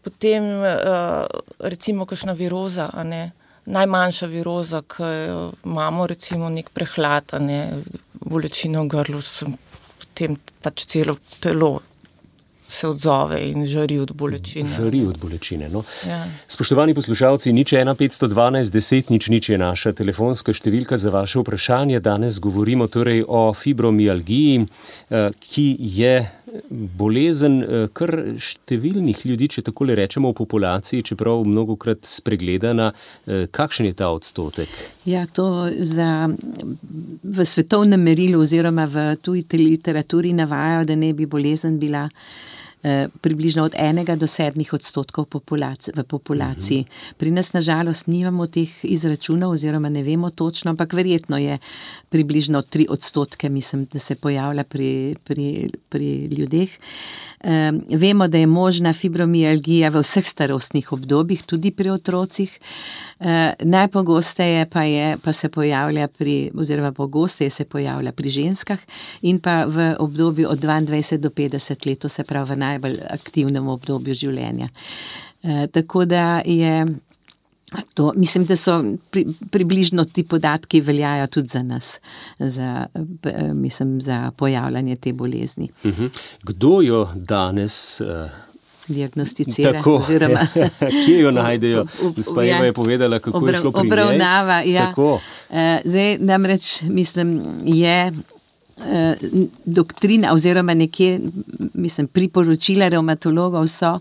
Potem, 0.07 0.47
uh, 0.63 1.27
recimo, 1.67 2.07
kakšna 2.07 2.37
viroza. 2.39 2.91
Najmanjša 3.67 4.27
viroza, 4.31 4.85
ki 4.87 5.07
jo 5.27 5.39
imamo, 5.67 6.07
recimo, 6.07 6.47
nek 6.55 6.71
prehlad, 6.71 7.35
ne, 7.43 7.81
bolečino 8.23 8.85
v 8.87 8.93
grlu, 8.93 9.23
sem 9.27 9.57
potem 10.17 10.37
pač 10.65 10.87
celo 10.89 11.19
telo 11.41 11.77
se 12.69 12.89
odzove 12.89 13.39
in 13.47 13.67
žari 13.67 13.99
od 14.01 14.11
bolečine. 14.13 14.71
Žari 14.75 15.05
od 15.07 15.19
bolečine. 15.19 15.69
No. 15.69 15.85
Ja. 16.09 16.25
Spoštovani 16.49 16.97
poslušalci, 16.97 17.53
nič 17.53 17.77
1, 17.77 17.95
512, 17.95 18.73
10, 18.75 19.13
nič, 19.13 19.29
nič 19.29 19.51
je 19.53 19.59
naša 19.61 19.93
telefonska 19.93 20.51
številka 20.57 20.99
za 20.99 21.13
vaše 21.15 21.45
vprašanje. 21.45 22.01
Danes 22.01 22.41
govorimo 22.43 22.89
torej 22.89 23.23
o 23.29 23.53
fibromialgiji, 23.55 24.65
eh, 24.65 25.31
ki 25.39 25.67
je 25.79 26.17
bolezen 26.71 27.61
eh, 27.63 27.87
kar 27.93 28.13
številnih 28.39 29.23
ljudi, 29.29 29.49
če 29.57 29.67
tako 29.69 29.89
rečemo, 29.89 30.33
v 30.33 30.39
populaciji, 30.41 31.05
čeprav 31.07 31.45
mnogo 31.47 31.77
krat 31.81 32.07
spregledana. 32.09 32.93
Eh, 33.27 33.47
kakšen 33.51 33.91
je 33.91 33.97
ta 33.99 34.11
odstotek? 34.15 34.69
Ja, 35.07 35.27
to 35.27 35.69
za, 35.87 36.29
v 37.23 37.47
svetovnem 37.47 38.03
merilu 38.03 38.43
oziroma 38.43 38.87
v 38.91 39.15
tuji 39.23 39.47
literaturi 39.57 40.33
navajajo, 40.37 40.85
da 40.91 40.97
ne 40.99 41.13
bi 41.15 41.27
bolezen 41.27 41.79
bila. 41.79 42.09
Eh, 42.83 43.09
približno 43.21 43.65
od 43.65 43.75
enega 43.75 44.15
do 44.17 44.27
sedmih 44.27 44.73
odstotkov 44.73 45.25
populaci, 45.25 45.91
v 45.97 46.05
populaciji. 46.05 46.81
Mhm. 46.81 47.17
Pri 47.17 47.31
nas, 47.31 47.53
nažalost, 47.53 48.07
nimamo 48.07 48.47
teh 48.47 48.69
izračunov, 48.85 49.57
oziroma 49.57 49.89
ne 49.89 50.03
vemo 50.03 50.31
točno, 50.31 50.71
ampak 50.71 50.93
verjetno 50.93 51.39
je 51.39 51.59
približno 52.09 52.63
tri 52.63 52.87
odstotke, 52.89 53.49
mislim, 53.49 53.87
da 53.93 53.99
se 53.99 54.15
pojavlja 54.15 54.65
pri, 54.65 55.17
pri, 55.25 55.71
pri 55.89 56.27
ljudeh. 56.27 56.71
Vemo, 57.95 58.29
da 58.29 58.39
je 58.39 58.47
možna 58.47 58.93
fibromialgija 58.93 59.89
v 59.89 60.01
vseh 60.03 60.27
starostnih 60.27 60.93
obdobjih, 60.93 61.43
tudi 61.43 61.71
pri 61.71 61.91
otrocih. 61.91 62.59
Uh, 63.19 63.27
najpogosteje 63.65 64.67
pa, 64.69 64.83
je, 64.83 65.17
pa 65.25 65.33
se 65.33 65.49
pojavlja 65.49 66.09
pri, 66.09 66.51
oziroma 66.55 66.93
pogosteje 66.93 67.51
se 67.51 67.65
pojavlja 67.65 68.13
pri 68.13 68.31
ženskah 68.31 68.79
in 69.23 69.39
pa 69.41 69.65
v 69.65 69.95
obdobju 69.99 70.51
od 70.51 70.59
22 70.61 71.17
do 71.17 71.31
50 71.31 71.87
let, 71.87 72.05
se 72.13 72.25
pravi 72.25 72.53
v 72.53 72.57
najbolj 72.57 72.99
aktivnem 73.11 73.69
obdobju 73.69 74.15
življenja. 74.15 74.69
Uh, 75.43 75.65
tako 75.73 76.05
da 76.05 76.43
je. 76.45 76.87
To, 77.95 78.13
mislim, 78.17 78.45
da 78.47 78.57
so 78.57 78.77
pri, 79.11 79.25
približno 79.51 80.05
ti 80.05 80.23
podatki 80.23 80.81
veljajo 80.81 81.27
tudi 81.27 81.49
za 81.49 81.63
nas, 81.63 82.01
za, 82.39 82.87
mislim, 83.55 84.01
za 84.01 84.31
pojavljanje 84.37 84.97
te 84.97 85.13
bolezni. 85.13 85.69
Uh 85.85 85.91
mhm. 85.91 86.05
-huh. 86.05 86.19
Kdo 86.43 86.81
jo 86.81 87.09
danes 87.15 88.01
uh, 88.01 88.07
diagnosticira? 88.89 89.73
Tako, 89.73 89.97
oziroma, 89.97 90.47
kje 91.05 91.19
jo 91.21 91.31
najdejo? 91.31 91.85
Gospa 92.17 92.45
Eva 92.45 92.65
je 92.65 92.73
povedala, 92.73 93.19
kako 93.19 93.39
obra, 93.39 93.57
je 93.57 93.61
šlo 93.61 93.73
pri 93.73 93.87
obravnava. 93.87 94.63
Ja. 94.67 94.93
Uh, 94.97 95.21
zdaj, 95.85 96.19
namreč, 96.19 96.83
mislim, 96.83 97.41
je. 97.65 98.13
Doktrina, 99.65 100.35
oziroma 100.35 100.75
nekje, 100.75 101.21
mislim, 101.75 102.07
priporočila 102.13 102.91
reumatologov 102.93 103.65
so, 103.73 103.95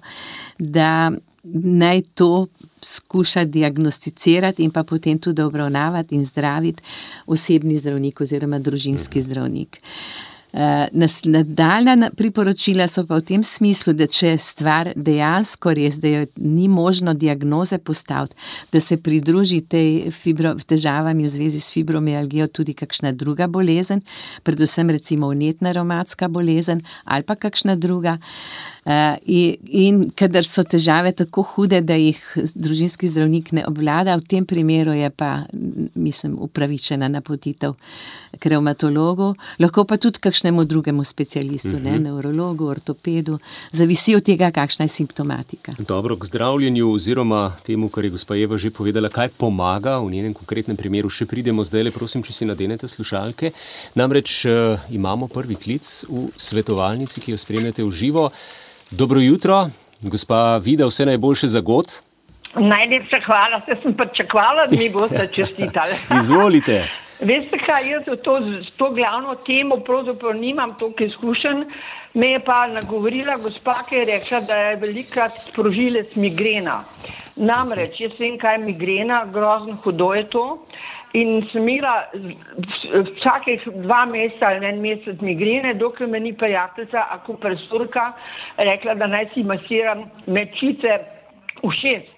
da 0.59 1.11
naj 1.53 2.01
to 2.13 2.47
skuša 2.81 3.45
diagnosticirati 3.45 4.63
in 4.63 4.71
pa 4.71 4.83
potem 4.83 5.19
tudi 5.19 5.41
obravnavati 5.41 6.15
in 6.15 6.25
zdraviti 6.25 6.83
osebni 7.25 7.77
zdravnik 7.77 8.21
oziroma 8.21 8.59
družinski 8.59 9.21
zdravnik. 9.21 9.77
Eh, 10.55 10.87
nadaljna 11.25 12.09
priporočila 12.15 12.87
so 12.87 13.01
pa 13.03 13.17
v 13.19 13.25
tem 13.27 13.41
smislu, 13.43 13.91
da 13.93 14.05
če 14.07 14.37
stvar 14.39 14.93
dejansko 14.95 15.73
res, 15.75 15.97
da 15.99 16.07
jo 16.07 16.21
ni 16.39 16.69
možno 16.71 17.11
diagnoze 17.13 17.77
postaviti, 17.77 18.37
da 18.71 18.79
se 18.79 18.95
pridruži 18.97 19.59
tej 19.67 20.13
fibro, 20.15 20.53
težavami 20.55 21.25
v 21.25 21.31
zvezi 21.33 21.59
s 21.59 21.73
fibromialgijo 21.75 22.47
tudi 22.47 22.73
kakšna 22.73 23.11
druga 23.11 23.49
bolezen, 23.51 23.99
predvsem 24.47 24.95
recimo 24.95 25.27
unetna 25.27 25.75
reumatska 25.75 26.31
bolezen 26.31 26.85
ali 27.03 27.27
pa 27.27 27.35
kakšna 27.35 27.75
druga. 27.75 28.15
Uh, 28.15 28.74
in, 29.25 29.55
in 29.65 30.09
kadar 30.13 30.45
so 30.45 30.63
težave 30.63 31.11
tako 31.17 31.41
hude, 31.41 31.79
da 31.81 31.95
jih 31.97 32.19
družinski 32.53 33.09
zdravnik 33.09 33.51
ne 33.57 33.63
obvlada, 33.65 34.13
v 34.19 34.27
tem 34.29 34.45
primeru 34.45 34.93
je 34.93 35.09
pa, 35.09 35.45
mislim, 35.95 36.37
upravičena 36.45 37.09
napotitev 37.09 37.73
k 38.39 38.51
reumatologu, 38.53 39.31
lahko 39.59 39.85
pa 39.89 39.97
tudi 39.97 40.21
kakšnemu 40.21 40.65
drugemu 40.65 41.03
specialistu, 41.03 41.69
uh 41.69 41.73
-huh. 41.73 41.83
ne, 41.83 41.91
mhm. 41.91 42.03
neurologu, 42.03 42.65
ortopedu, 42.65 43.39
zavisi 43.71 44.15
od 44.15 44.23
tega, 44.23 44.51
kakšna 44.51 44.85
je 44.85 44.89
simptomatika. 44.89 45.75
Dobro, 45.79 46.17
k 46.17 46.25
zdravljenju 46.25 46.91
oziroma 46.91 47.55
temu, 47.65 47.89
kar 47.89 48.05
je 48.05 48.09
gospa 48.09 48.37
Eva 48.37 48.57
že 48.57 48.69
povedala, 48.69 49.09
kaj 49.09 49.29
pomaga 49.29 49.97
v 49.97 50.11
njenem 50.11 50.33
konkretnem 50.33 50.77
primeru, 50.77 51.09
še 51.09 51.25
pridemo 51.25 51.63
zdaj, 51.63 51.83
le 51.83 51.91
prosim, 51.91 52.23
če 52.23 52.33
si 52.33 52.45
nadenete 52.45 52.87
slušalke. 52.87 53.51
Namreč 53.95 54.45
uh, 54.45 54.79
imamo 54.89 55.27
prvi 55.27 55.55
klic 55.55 56.05
v 56.09 56.29
svetovalnici, 56.37 57.21
ki 57.21 57.31
jo 57.31 57.37
spremljate 57.37 57.83
v 57.83 57.91
živo. 57.91 58.31
Dobro 58.91 59.19
jutro, 59.19 59.69
gospa 60.01 60.57
Vida, 60.57 60.85
vse 60.85 61.05
najboljše 61.05 61.47
za 61.47 61.59
god. 61.61 61.85
Najlepša 62.55 63.17
hvala, 63.25 63.61
se 63.65 63.81
sem 63.81 63.97
pa 63.97 64.05
čakala, 64.05 64.67
da 64.69 64.77
mi 64.77 64.89
boste 64.89 65.27
čestitali. 65.35 65.93
Izvolite. 66.19 66.87
Veste 67.29 67.57
kaj, 67.57 67.89
jaz 67.89 68.03
to, 68.23 68.37
to 68.77 68.89
glavno 68.91 69.35
temo 69.35 69.77
pravzaprav 69.77 70.33
nimam 70.33 70.75
toliko 70.79 71.03
izkušenj. 71.03 71.63
Me 72.13 72.27
je 72.27 72.39
pa 72.39 72.67
nagovorila 72.67 73.37
gospa, 73.37 73.73
ki 73.89 73.95
je 73.95 74.05
rekla, 74.05 74.39
da 74.39 74.53
je 74.53 74.75
velikrat 74.75 75.31
sprožilec 75.49 76.15
migrena. 76.15 76.83
Namreč, 77.35 77.99
jaz 77.99 78.11
vem, 78.19 78.37
kaj 78.37 78.53
je 78.53 78.65
migrena, 78.65 79.25
grozno 79.33 79.75
hudo 79.83 80.13
je 80.13 80.29
to. 80.29 80.45
In 81.15 81.45
sem 81.51 81.67
imela 81.69 81.93
vsakih 82.11 83.63
dva 83.85 84.01
meseca 84.09 84.49
ali 84.49 84.67
en 84.67 84.81
mesec 84.83 85.21
migrene, 85.23 85.73
dokler 85.79 86.09
me 86.11 86.19
ni 86.19 86.33
prijateljica, 86.35 87.05
akupresurka, 87.15 88.09
rekla, 88.57 88.97
da 88.99 89.07
naj 89.07 89.29
si 89.33 89.43
masiram 89.43 90.03
mečice 90.27 90.97
v 91.63 91.71
šest. 91.79 92.11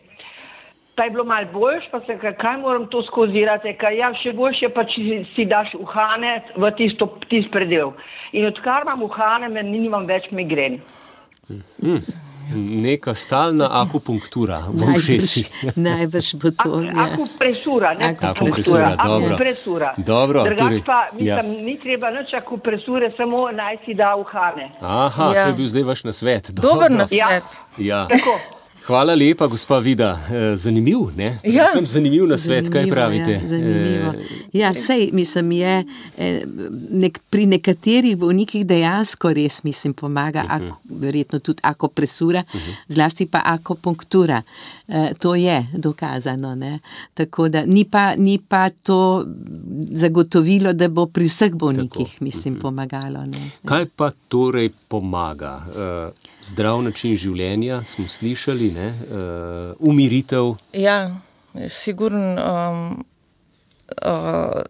Pa 0.98 1.06
je 1.06 1.14
bilo 1.14 1.28
malo 1.30 1.46
boljš, 1.54 1.92
pa 1.92 2.00
se 2.08 2.16
kaj, 2.18 2.34
kaj 2.42 2.58
moram 2.58 2.88
to 2.90 3.04
skozirati, 3.06 3.76
kaj 3.78 4.00
ja, 4.00 4.10
še 4.18 4.34
boljše 4.34 4.72
pa, 4.74 4.88
če 4.90 5.20
si 5.36 5.46
daš 5.46 5.76
uhane 5.78 6.40
v 6.56 6.72
tisto, 6.80 7.12
tist 7.30 7.52
predel. 7.54 7.94
In 8.34 8.50
odkar 8.50 8.88
imam 8.88 9.06
uhane, 9.06 9.52
me 9.54 9.62
nimam 9.62 10.10
več 10.10 10.32
migren. 10.34 10.82
Mm 11.50 12.26
neka 12.56 13.16
stalna 13.16 13.70
akupunktura 13.72 14.64
v 14.70 14.96
ušesih. 14.96 15.50
Najbrž 15.76 16.36
bo 16.36 16.52
to. 16.52 16.82
Ja. 16.82 17.10
Akupresura, 17.14 17.94
ne 18.00 18.16
akupresura. 18.22 18.96
Akupresura, 18.98 19.94
dobro. 19.98 20.46
Torej, 20.58 20.84
pa, 20.86 21.08
mislim, 21.14 21.28
ja. 21.28 21.42
ni 21.44 21.80
treba 21.80 22.12
nič 22.12 22.34
akupresure, 22.34 23.12
samo 23.18 23.52
naj 23.52 23.78
si 23.86 23.94
da 23.94 24.16
uhane. 24.16 24.70
Aha, 24.82 25.34
ja. 25.36 25.44
to 25.44 25.50
je 25.50 25.54
bil 25.54 25.68
zdaj 25.68 25.84
vaš 25.84 26.04
nasvet. 26.04 26.52
Dober 26.52 26.92
nasvet. 26.92 27.44
Ja. 27.78 28.08
ja. 28.08 28.08
Hvala 28.88 29.16
lepa, 29.16 29.48
gospa 29.48 29.80
Vida. 29.80 30.20
Eh, 30.32 30.56
zanimiv, 30.56 30.98
ne? 31.18 31.40
Ja. 31.44 31.68
Sem 31.74 31.86
zanimiv 31.86 32.28
na 32.28 32.38
svet, 32.38 32.66
zanimivo, 32.66 32.74
kaj 32.74 32.92
pravite. 32.92 33.32
Ja, 33.32 33.48
zanimivo. 33.48 34.14
Ja, 34.54 34.74
sej, 34.74 35.10
mislim, 35.14 35.52
je, 35.52 35.84
eh, 36.18 36.42
nek, 36.90 37.20
pri 37.30 37.46
nekaterih 37.46 38.18
bolnikih 38.18 38.66
dejansko 38.66 39.34
res 39.34 39.64
mislim, 39.64 39.94
pomaga, 39.94 40.44
uh 40.46 40.52
-huh. 40.52 40.68
ak, 40.68 40.74
verjetno 40.90 41.40
tudi 41.40 41.60
akopresura, 41.64 42.44
uh 42.54 42.62
-huh. 42.62 42.76
zlasti 42.88 43.26
pa 43.26 43.42
akopunktura. 43.46 44.42
Eh, 44.88 45.14
to 45.20 45.36
je 45.36 45.68
dokazano. 45.74 46.56
Ne? 46.56 46.80
Tako 47.14 47.50
da 47.50 47.66
ni 47.66 47.86
pa, 47.86 48.16
ni 48.16 48.40
pa 48.48 48.70
to 48.70 49.26
zagotovilo, 49.92 50.74
da 50.74 50.88
bo 50.88 51.06
pri 51.06 51.26
vseh 51.26 51.54
bolnikih, 51.54 52.08
Tako. 52.08 52.24
mislim, 52.24 52.54
uh 52.54 52.58
-huh. 52.58 52.62
pomagalo. 52.62 53.26
Ne? 53.26 53.52
Kaj 53.66 53.86
pa 53.96 54.12
torej 54.28 54.70
pomaga? 54.88 55.66
Zdrav 56.44 56.82
način 56.82 57.16
življenja 57.16 57.84
smo 57.84 58.08
slišali 58.08 58.72
ne, 58.78 58.88
uh, 59.10 59.90
umiritev. 59.90 60.56
Ja, 60.78 61.02
sigurno. 61.68 62.38
Um, 62.38 63.06
uh, 64.06 64.62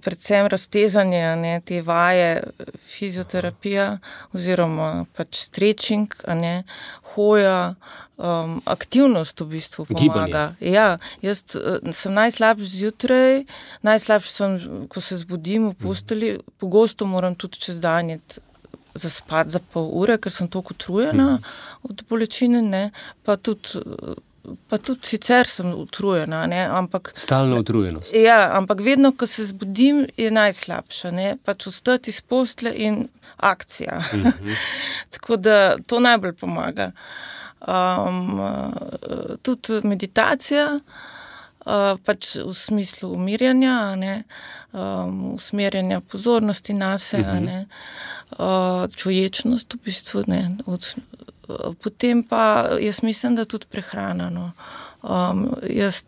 predvsem 0.00 0.46
raztezanje, 0.46 1.36
ne, 1.36 1.60
te 1.64 1.82
vaje, 1.82 2.42
fizioterapija, 2.94 3.98
oziroma 4.32 5.04
pač 5.16 5.42
strečing, 5.46 6.14
ne, 6.38 6.62
hoja, 7.12 7.74
um, 8.16 8.60
aktivnost 8.64 9.40
v 9.44 9.48
bistvu 9.56 9.86
pomaga. 9.90 10.46
Ja, 10.60 10.96
jaz 11.24 11.44
uh, 11.58 11.82
sem 11.92 12.16
najslabši 12.16 12.70
zjutraj, 12.76 13.42
najslabši 13.84 14.32
sem, 14.32 14.56
ko 14.88 15.04
se 15.04 15.20
zbudim 15.20 15.72
v 15.72 15.76
posteli, 15.84 16.32
pogosto 16.62 17.08
moram 17.08 17.36
tudi 17.36 17.60
čez 17.60 17.80
dan 17.82 18.16
zaspati 18.94 19.50
za 19.50 19.60
pol 19.72 19.88
ure, 19.92 20.18
ker 20.18 20.32
sem 20.32 20.48
tako 20.48 20.74
utrujena 20.76 21.34
mm 21.36 21.42
od 21.82 22.02
bolečine. 22.08 22.62
Ne? 22.62 22.90
Pa 23.22 23.36
tudi. 23.36 23.82
Pa 24.68 24.78
tudi 24.78 25.06
sicer 25.06 25.46
sem 25.46 25.68
utrujena. 25.74 26.46
Ne? 26.46 26.64
Ampak, 26.66 27.12
Stalno 27.14 27.60
utrujenost. 27.60 28.14
Ja, 28.14 28.50
ampak 28.58 28.80
vedno, 28.80 29.12
ko 29.12 29.26
se 29.26 29.44
zbudim, 29.46 30.06
je 30.16 30.30
najslabša. 30.30 31.12
Pač 31.44 31.66
vstati 31.66 32.10
iz 32.10 32.20
postle 32.20 32.72
in 32.74 33.08
akcija. 33.36 34.00
Mm 34.14 34.22
-hmm. 34.22 34.56
Tako 35.14 35.36
da 35.36 35.76
to 35.86 36.00
najbolj 36.00 36.32
pomaga. 36.32 36.90
Um, 37.60 38.40
tudi 39.42 39.80
meditacija, 39.82 40.66
uh, 40.74 41.11
pač 42.04 42.36
v 42.36 42.54
smislu 42.54 43.12
umirjanja, 43.14 43.76
um, 44.72 45.34
usmerjanja 45.34 46.00
pozornosti 46.00 46.74
na 46.74 46.98
sebe. 46.98 47.40
Mm 47.40 47.46
-hmm 47.46 47.66
čuječnost, 48.96 49.74
v 49.74 49.78
bistvu 49.84 50.24
ne. 50.26 50.56
Od, 50.66 50.94
potem 51.82 52.22
pa 52.22 52.76
jaz 52.80 53.02
mislim, 53.02 53.36
da 53.36 53.44
tudi 53.44 53.66
prehrana. 53.70 54.30
No. 54.30 54.52
Um, 55.02 55.50
jaz 55.66 56.04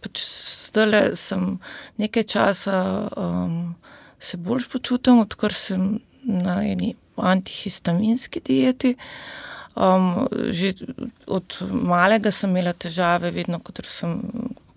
pač 0.00 0.24
zdaj 0.70 1.16
sem 1.16 1.58
nekaj 2.00 2.24
časa 2.24 3.08
um, 3.16 3.74
se 4.18 4.36
bolj 4.36 4.68
počutim, 4.72 5.20
odkar 5.20 5.52
sem 5.52 6.00
na 6.24 6.62
eni 6.64 6.94
antihistaminski 7.16 8.40
dieti. 8.40 8.96
Um, 9.76 10.26
že 10.50 10.74
od 11.30 11.60
malega 11.70 12.32
sem 12.34 12.50
imela 12.50 12.72
težave, 12.72 13.30
vedno, 13.30 13.60
ko 13.62 13.72
sem 13.86 14.18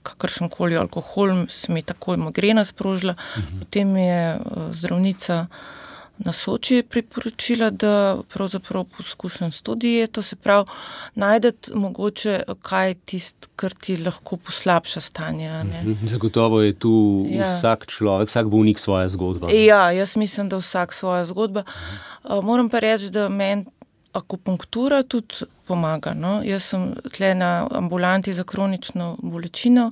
kakršen 0.04 0.50
koli 0.50 0.78
alkohol, 0.78 1.46
se 1.50 1.72
mi 1.72 1.82
tako 1.82 2.14
imogrena 2.14 2.66
sprožila. 2.66 3.16
Uh 3.16 3.44
mhm. 3.44 3.48
-huh. 3.48 3.60
Potem 3.60 3.98
je 3.98 4.36
uh, 4.36 4.74
zdravnica 4.74 5.48
na 6.18 6.32
Soči 6.32 6.76
je 6.76 6.84
priporočila, 6.84 7.70
da 7.70 8.18
pravzaprav 8.34 8.84
poskušam 8.98 9.52
s 9.52 9.62
to 9.62 9.76
dieto, 9.76 10.22
se 10.22 10.36
pravi, 10.36 10.66
najdete 11.16 11.76
mogoče 11.76 12.44
kaj 12.62 12.94
tist, 12.94 13.50
kar 13.56 13.74
ti 13.74 13.98
lahko 13.98 14.38
poslabša 14.38 15.02
stanje. 15.02 15.64
Mhm. 15.64 16.06
Zagotovo 16.06 16.62
je 16.62 16.74
tu 16.80 17.26
ja. 17.30 17.50
vsak 17.50 17.86
človek, 17.86 18.30
vsak 18.30 18.48
bolnik 18.48 18.80
svoja 18.80 19.08
zgodba. 19.08 19.52
Ja, 19.52 19.92
jaz 19.92 20.16
mislim, 20.16 20.50
da 20.50 20.58
vsak 20.58 20.94
svoja 20.94 21.26
zgodba. 21.26 21.64
Mhm. 21.68 22.46
Moram 22.46 22.70
pa 22.70 22.80
reči, 22.80 23.10
da 23.10 23.30
meni 23.30 23.66
akupunktura 24.14 25.04
tudi 25.04 25.46
pomaga. 25.68 26.14
No? 26.14 26.42
Jaz 26.46 26.64
sem 26.74 26.94
tle 27.12 27.34
na 27.36 27.68
ambulanti 27.72 28.34
za 28.34 28.44
kronično 28.44 29.18
bolečino, 29.22 29.92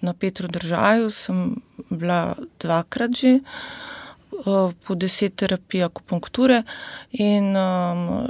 na 0.00 0.14
Petru 0.14 0.48
držaju 0.48 1.10
sem 1.10 1.56
bila 1.90 2.34
dvakrat 2.60 3.10
že. 3.10 3.38
Eh, 4.36 4.72
po 4.86 4.94
deset 4.94 5.36
terapij 5.36 5.84
akupunkture 5.84 6.62
in 7.10 7.56
um, 7.56 8.28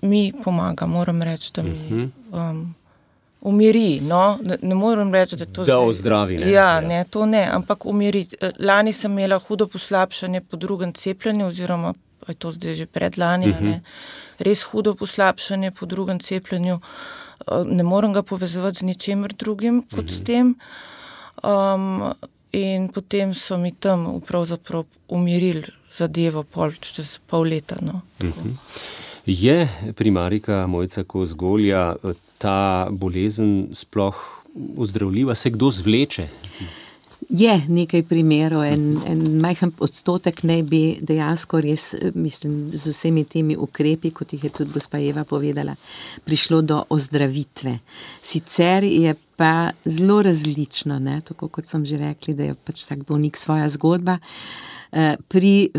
mi 0.00 0.32
pomaga, 0.44 0.86
moram 0.86 1.22
reči, 1.22 1.50
da 1.54 1.62
mi 1.62 2.10
um, 2.32 2.74
umiri. 3.40 4.00
No? 4.00 4.38
Ne, 4.42 4.58
ne 4.62 4.74
morem 4.74 5.14
reči, 5.14 5.36
da 5.36 5.44
je 5.44 5.52
to 5.52 5.64
zelo. 5.64 5.80
Da 5.80 5.88
ozdravi. 5.88 6.38
Ne? 6.38 6.50
Ja, 6.50 6.80
ne, 6.80 7.04
to 7.10 7.26
ne, 7.26 7.48
ampak 7.52 7.86
umiri. 7.86 8.26
Lani 8.58 8.92
sem 8.92 9.12
imela 9.12 9.38
hudo 9.38 9.66
poslabšanje 9.66 10.40
po 10.40 10.56
drugem 10.56 10.92
cepljenju, 10.92 11.46
oziroma 11.46 11.94
je 12.28 12.34
to 12.34 12.52
zdaj 12.52 12.74
že 12.74 12.86
predlani. 12.86 13.50
Uh 13.50 13.56
-huh. 13.56 13.80
Res 14.38 14.62
hudo 14.62 14.94
poslabšanje 14.94 15.70
po 15.70 15.86
drugem 15.86 16.20
cepljenju. 16.20 16.80
Ne 17.64 17.82
morem 17.82 18.12
ga 18.12 18.22
povezati 18.22 18.78
z 18.78 18.82
ničemer 18.82 19.32
drugim 19.32 19.82
kot 19.82 20.04
uh 20.04 20.10
-huh. 20.10 20.20
s 20.20 20.24
tem. 20.24 20.54
Um, 21.42 22.12
In 22.52 22.88
potem 22.88 23.34
so 23.34 23.56
mi 23.58 23.70
tam 23.70 24.20
pravzaprav 24.26 24.84
umirili 25.08 25.70
zadevo 25.94 26.42
pol, 26.42 26.72
čez 26.80 27.18
pol 27.26 27.46
leta. 27.46 27.76
No, 27.80 28.00
mhm. 28.22 28.56
Je 29.26 29.68
primarika 29.96 30.66
Mojca 30.66 31.04
Kozgolja 31.04 31.94
ta 32.38 32.88
bolezen 32.90 33.68
sploh 33.72 34.16
ozdravljiva, 34.76 35.34
se 35.34 35.50
kdo 35.50 35.70
zvleče? 35.70 36.28
Je 37.30 37.52
nekaj 37.68 38.02
primerov, 38.10 38.64
en, 38.66 38.96
en 39.06 39.20
majhen 39.38 39.70
odstotek 39.78 40.42
naj 40.42 40.62
bi 40.66 40.80
dejansko 41.06 41.60
res, 41.62 41.92
mislim, 42.14 42.72
z 42.74 42.90
vsemi 42.90 43.22
temi 43.24 43.54
ukrepi, 43.54 44.10
kot 44.10 44.34
jih 44.34 44.48
je 44.48 44.50
tudi 44.50 44.74
gospa 44.74 44.98
Eva 44.98 45.22
povedala, 45.24 45.76
prišlo 46.26 46.58
do 46.66 46.80
ozdravitve. 46.90 47.76
Sicer 48.22 48.84
je 48.84 49.14
pa 49.38 49.70
zelo 49.84 50.18
različno, 50.26 50.98
ne? 50.98 51.20
tako 51.24 51.48
kot 51.48 51.70
sem 51.70 51.86
že 51.86 52.02
rekli, 52.02 52.34
da 52.34 52.50
je 52.50 52.58
pač 52.58 52.82
vsak 52.82 53.06
bolnik 53.06 53.38
svoja 53.38 53.68
zgodba. 53.70 54.18
Eh, 54.18 54.79
pri, 55.28 55.70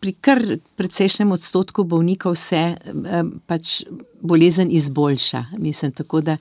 pri 0.00 0.12
kar 0.16 0.40
precejšnjem 0.80 1.32
odstotku 1.32 1.84
bolnikov 1.84 2.34
se 2.40 2.60
eh, 2.72 3.24
pač 3.46 3.82
bolezen 4.20 4.70
izboljša. 4.72 5.44
Mislim, 5.58 5.92
tako 5.92 6.20
da 6.20 6.36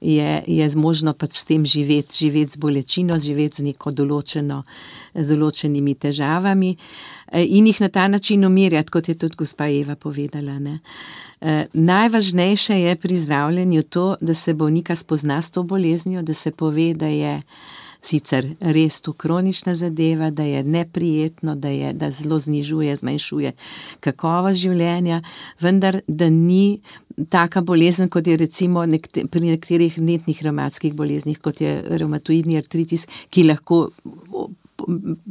je, 0.00 0.42
je 0.46 0.70
možno 0.76 1.12
pač 1.12 1.40
s 1.40 1.44
tem 1.44 1.66
živeti, 1.66 2.18
živeti 2.24 2.54
z 2.54 2.56
bolečino, 2.56 3.18
živeti 3.18 3.62
z 3.62 3.66
neko 3.70 3.90
določeno, 3.90 4.62
z 5.14 5.26
določenimi 5.34 5.96
težavami 5.98 6.76
eh, 6.76 7.42
in 7.42 7.66
jih 7.66 7.82
na 7.82 7.90
ta 7.90 8.06
način 8.08 8.46
umirjati, 8.46 8.90
kot 8.90 9.10
je 9.10 9.18
tudi 9.18 9.42
gospa 9.42 9.68
Eva 9.68 9.96
povedala. 9.96 10.58
Ne. 10.58 10.80
Najvažnejše 11.72 12.74
je 12.76 12.96
pri 13.00 13.16
zdravljenju 13.16 13.82
to, 13.88 14.02
da 14.20 14.34
se 14.36 14.52
bolnika 14.54 14.92
spozna 14.96 15.38
s 15.40 15.50
to 15.50 15.62
boleznijo, 15.64 16.20
da 16.22 16.34
se 16.36 16.50
pove, 16.52 16.90
da 16.94 17.08
je 17.08 17.38
sicer 18.02 18.46
res 18.60 19.00
tu 19.00 19.12
kronična 19.12 19.74
zadeva, 19.76 20.30
da 20.30 20.42
je 20.42 20.64
neprijetno, 20.64 21.54
da, 21.54 21.68
je, 21.68 21.92
da 21.92 22.10
zelo 22.10 22.38
znižuje, 22.38 22.96
zmanjšuje 22.96 23.52
kakovost 24.00 24.58
življenja, 24.60 25.22
vendar 25.60 26.00
da 26.08 26.30
ni 26.30 26.80
taka 27.28 27.60
bolezen, 27.60 28.08
kot 28.08 28.26
je 28.26 28.36
recimo 28.40 28.86
nekte, 28.86 29.26
pri 29.30 29.52
nekaterih 29.52 29.98
netnih 30.00 30.42
reumatskih 30.42 30.94
boleznih, 30.96 31.38
kot 31.42 31.60
je 31.60 31.76
reumatoidni 32.00 32.56
artritis, 32.60 33.06
ki 33.30 33.44
lahko 33.50 33.88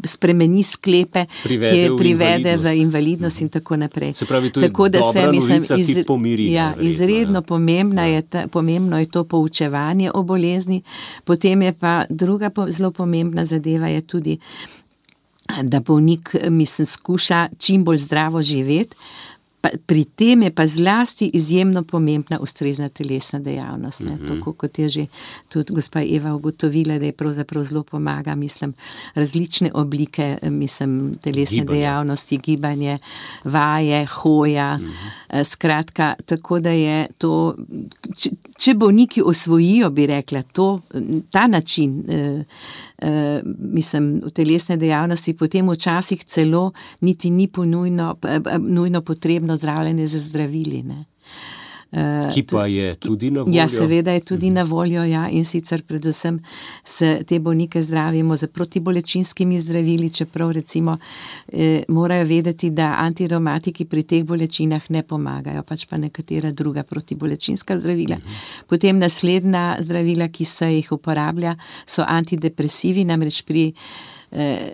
spremeni 0.04 0.64
sklepe, 0.64 1.26
privede 1.44 1.74
ki 1.74 1.80
je 1.80 1.98
privede 1.98 2.44
v 2.44 2.44
invalidnost, 2.44 2.66
v 2.66 2.82
invalidnost 2.82 3.42
in 3.42 3.50
tako 3.50 3.78
naprej. 3.78 4.14
Se 4.14 4.26
pravi, 4.26 4.50
to 4.50 4.60
je 4.60 4.68
tako 4.68 4.90
da 4.90 5.00
se 5.14 5.28
mislim, 5.32 5.64
ki 5.64 6.04
pomiri, 6.08 6.52
ja, 6.52 6.68
verjetno, 6.70 6.90
izredno 6.90 7.38
ja. 7.38 7.42
pomembna 7.42 8.06
je 8.06 8.22
ta, 8.22 8.48
pomembno 8.48 9.00
je 9.00 9.10
to 9.10 9.24
poučevanje 9.24 10.12
o 10.14 10.24
bolezni, 10.24 10.82
potem 11.24 11.62
je 11.62 11.74
pa 11.74 12.06
druga 12.10 12.50
po, 12.50 12.70
zelo 12.70 12.92
pomembna 12.92 13.46
zadeva 13.46 13.88
je 13.88 14.02
tudi, 14.02 14.38
da 15.64 15.80
bolnik, 15.80 16.36
mislim, 16.50 16.86
skuša 16.86 17.48
čim 17.58 17.84
bolj 17.84 17.98
zdravo 17.98 18.42
živeti. 18.42 18.96
Pa, 19.62 19.70
pri 19.86 20.06
tem 20.06 20.42
je 20.42 20.52
pa 20.52 20.66
zlasti 20.66 21.30
izjemno 21.30 21.84
pomembna 21.84 22.40
ustrezna 22.40 22.90
telesna 22.90 23.40
dejavnost. 23.40 24.00
Ne, 24.02 24.12
Mhm. 24.12 24.28
tako 24.28 24.54
kot 24.54 24.80
je 24.80 24.90
že 24.90 25.06
tudi 25.48 25.74
gospa 25.74 26.02
Eva 26.02 26.34
ugotovila, 26.34 27.00
da 27.00 27.06
je 27.06 27.12
pravzaprav 27.14 27.64
zelo 27.64 27.84
pomaga, 27.84 28.36
mislim, 28.36 28.74
različne 29.16 29.72
oblike, 29.74 30.38
mislim, 30.44 30.92
telesne 31.18 31.58
Gibanje. 31.58 31.78
dejavnosti, 31.78 32.38
gibanje, 32.40 32.98
vaje, 33.44 34.06
hoja. 34.08 34.78
Mhm. 34.78 35.44
Skratka, 35.44 36.14
tako 36.26 36.60
da 36.60 36.70
je 36.70 37.08
to, 37.18 37.56
če, 38.18 38.30
če 38.58 38.74
bolniki 38.76 39.22
osvojijo, 39.24 39.90
bi 39.90 40.06
rekla, 40.08 40.42
to, 40.44 40.82
ta 41.32 41.48
način, 41.48 42.04
eh, 42.10 42.44
eh, 43.00 43.42
mislim, 43.60 44.06
telesne 44.32 44.78
dejavnosti, 44.78 45.34
potem 45.34 45.70
včasih 45.70 46.24
celo 46.24 46.72
niti 47.02 47.30
ni 47.30 47.48
ponujno, 47.48 48.16
eh, 48.24 48.40
eh, 48.46 48.58
nujno 48.60 49.02
potrebno 49.02 49.49
zdravljenje 49.56 50.08
z 50.08 50.20
zdravili. 50.20 50.84
Ne. 50.84 51.06
Eh, 51.92 52.30
Ki 52.34 52.44
pa 52.44 52.68
je 52.68 52.96
tudi 52.96 53.32
na 53.32 53.42
voljo. 53.42 53.58
Ja, 53.58 53.70
seveda 53.70 54.12
je 54.12 54.20
tudi 54.20 54.52
na 54.52 54.64
voljo, 54.64 55.04
ja, 55.04 55.30
in 55.30 55.46
sicer 55.46 55.82
predvsem 55.82 56.40
se 56.84 57.24
te 57.28 57.40
bolnike 57.40 57.82
zdravimo 57.82 58.38
z 58.38 58.48
protibolečinskimi 58.48 59.60
zdravili, 59.60 60.10
čeprav 60.10 60.52
recimo 60.52 60.98
eh, 61.48 61.84
morajo 61.88 62.26
vedeti, 62.26 62.70
da 62.70 62.96
antireumatiki 63.00 63.86
pri 63.86 64.04
teh 64.04 64.24
bolečinah 64.24 64.86
ne 64.90 65.04
pomagajo, 65.04 65.64
pač 65.64 65.88
pa 65.90 65.98
nekatera 65.98 66.52
druga 66.52 66.84
protibolečinska 66.84 67.80
zdravila. 67.80 68.18
Potem 68.68 69.00
naslednja 69.00 69.78
zdravila, 69.80 70.28
ki 70.28 70.46
se 70.46 70.70
jih 70.76 70.92
uporablja, 70.92 71.56
so 71.86 72.06
antidepresivi, 72.08 73.06
namreč 73.06 73.42
pri 73.42 73.72
eh, 74.32 74.70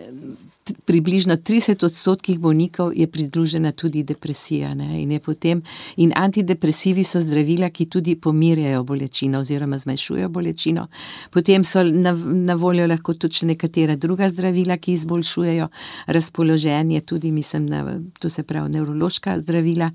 približno 0.84 1.36
30 1.36 1.84
odstotkih 1.84 2.38
bolnikov 2.38 2.92
je 2.96 3.06
pridružena 3.06 3.72
tudi 3.72 4.02
depresija. 4.02 4.74
Ne, 4.74 5.02
in, 5.02 5.20
potem, 5.20 5.62
in 5.96 6.12
antidepresivi 6.16 7.04
so 7.04 7.20
zdravila, 7.20 7.70
ki 7.70 7.86
tudi 7.86 8.16
pomirjajo 8.16 8.82
bolečino 8.84 9.40
oziroma 9.40 9.78
zmanjšujejo 9.78 10.28
bolečino. 10.28 10.86
Potem 11.30 11.64
so 11.64 11.84
na, 11.84 12.12
na 12.48 12.54
voljo 12.54 12.86
lahko 12.86 13.14
tudi 13.14 13.46
nekatera 13.46 13.96
druga 13.96 14.30
zdravila, 14.30 14.76
ki 14.76 14.92
izboljšujejo 14.92 15.68
razpoloženje, 16.06 17.00
tudi 17.00 17.32
mislim, 17.32 17.66
na, 17.66 18.00
to 18.18 18.30
se 18.30 18.42
pravi 18.42 18.70
nevrološka 18.70 19.40
zdravila. 19.40 19.90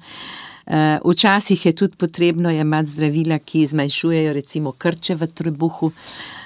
Uh, 0.65 1.11
včasih 1.11 1.65
je 1.65 1.71
tudi 1.75 1.97
potrebno 1.97 2.49
jemati 2.49 2.89
zdravila, 2.89 3.39
ki 3.39 3.67
zmanjšujejo 3.67 4.33
recimo 4.33 4.71
krče 4.71 5.15
v 5.15 5.27
trebuhu, 5.27 5.85
uh, 5.85 6.40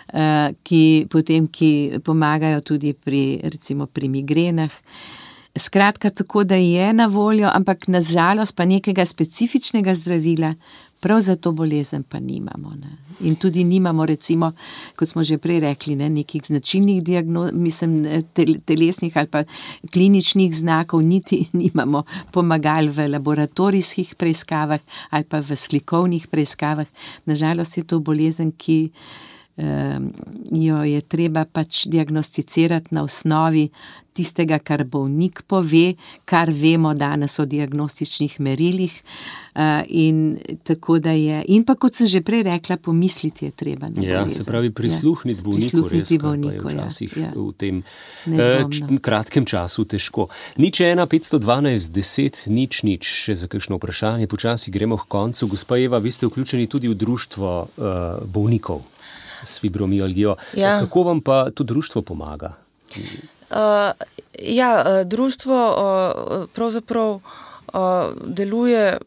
ki 0.63 1.07
potem 1.11 1.47
ki 1.47 1.99
pomagajo 2.03 2.61
tudi 2.61 2.93
pri, 2.93 3.41
recimo, 3.43 3.85
pri 3.85 4.09
migrenah. 4.09 4.71
Skratka, 5.55 6.09
tako 6.09 6.43
da 6.43 6.55
je 6.55 6.93
na 6.93 7.07
voljo, 7.07 7.47
ampak 7.47 7.87
nažalost 7.87 8.55
pa 8.55 8.65
nekega 8.65 9.05
specifičnega 9.05 9.95
zdravila 9.95 10.53
prav 11.05 11.21
za 11.21 11.35
to 11.35 11.51
bolezen 11.51 12.03
pa 12.03 12.19
nimamo. 12.19 12.73
Ne. 12.81 12.97
In 13.29 13.35
tudi 13.35 13.63
nimamo, 13.63 14.05
recimo, 14.05 14.51
kot 14.95 15.09
smo 15.09 15.23
že 15.23 15.37
prej 15.37 15.59
rekli, 15.61 15.95
ne, 15.95 16.09
nekih 16.09 16.41
značilnih 16.47 17.03
diagnoz, 17.03 17.51
mislim, 17.53 17.99
tel, 18.33 18.55
telesnih 18.65 19.17
ali 19.17 19.29
pa 19.29 19.43
kliničnih 19.93 20.55
znakov, 20.55 21.03
niti 21.05 21.45
nimamo 21.61 22.03
pomagal 22.33 22.89
v 22.89 23.07
laboratorijskih 23.13 24.15
preiskavah 24.15 24.81
ali 25.11 25.29
pa 25.29 25.39
v 25.39 25.55
slikovnih 25.55 26.27
preiskavah. 26.27 26.87
Nažalost 27.25 27.77
je 27.77 27.83
to 27.83 27.99
bolezen, 27.99 28.51
ki 28.51 28.89
jo 30.51 30.83
je 30.83 31.01
treba 31.01 31.45
pač 31.45 31.85
diagnosticirati 31.87 32.91
na 32.91 33.03
osnovi 33.03 33.69
tistega, 34.13 34.59
kar 34.59 34.83
bolnik 34.83 35.41
pove, 35.43 35.93
kar 36.25 36.47
vemo 36.51 36.93
danes 36.93 37.39
o 37.39 37.45
diagnostičnih 37.45 38.39
merilih. 38.39 38.93
In 39.87 40.37
tako 40.63 40.99
da 40.99 41.11
je, 41.11 41.41
in 41.47 41.63
pa 41.63 41.75
kot 41.75 41.95
sem 41.95 42.07
že 42.07 42.21
prej 42.21 42.43
rekla, 42.43 42.77
pomisliti 42.77 43.45
je 43.45 43.51
treba. 43.51 43.87
Ja, 44.01 44.29
se 44.29 44.43
pravi, 44.43 44.71
prisluhniti 44.71 45.39
Ja, 45.39 45.43
bolniku, 45.43 45.83
prisluhniti 45.83 45.99
res, 45.99 46.09
pa 46.09 46.13
je 46.13 46.19
bolniku, 46.19 46.65
ja, 46.65 46.75
včasih 46.75 47.17
ja. 47.17 47.31
v 47.31 47.51
tem 47.53 47.83
Nedvomno. 48.25 48.67
eh, 48.67 48.71
č- 48.89 48.99
kratkem 49.01 49.45
času 49.45 49.85
težko. 49.85 50.27
Nič 50.57 50.79
ena, 50.81 51.07
512, 51.07 51.91
10, 51.91 52.47
nič, 52.47 52.83
nič, 52.83 53.03
še 53.03 53.35
za 53.35 53.47
kakšno 53.47 53.75
vprašanje, 53.75 54.27
počasi 54.27 54.71
gremo 54.71 54.97
k 54.97 55.07
koncu. 55.07 55.47
Gospa 55.47 55.77
Eva, 55.77 55.99
vi 55.99 56.11
ste 56.11 56.27
vključeni 56.27 56.67
tudi 56.67 56.87
v 56.87 56.95
društvo 56.95 57.47
uh, 57.47 57.67
bolnikov 58.25 58.83
s 59.45 59.59
fibromialgijo. 59.59 60.35
Ja. 60.53 60.79
Kako 60.79 61.03
vam 61.03 61.21
pa 61.21 61.49
to 61.51 61.63
društvo 61.63 62.01
pomaga? 62.01 62.53
Uh, 62.95 63.57
ja, 64.39 64.83
uh, 64.85 65.07
društvo 65.07 65.57
uh, 65.69 66.49
pravzaprav 66.53 67.09
uh, 67.09 67.21
deluje 68.25 68.97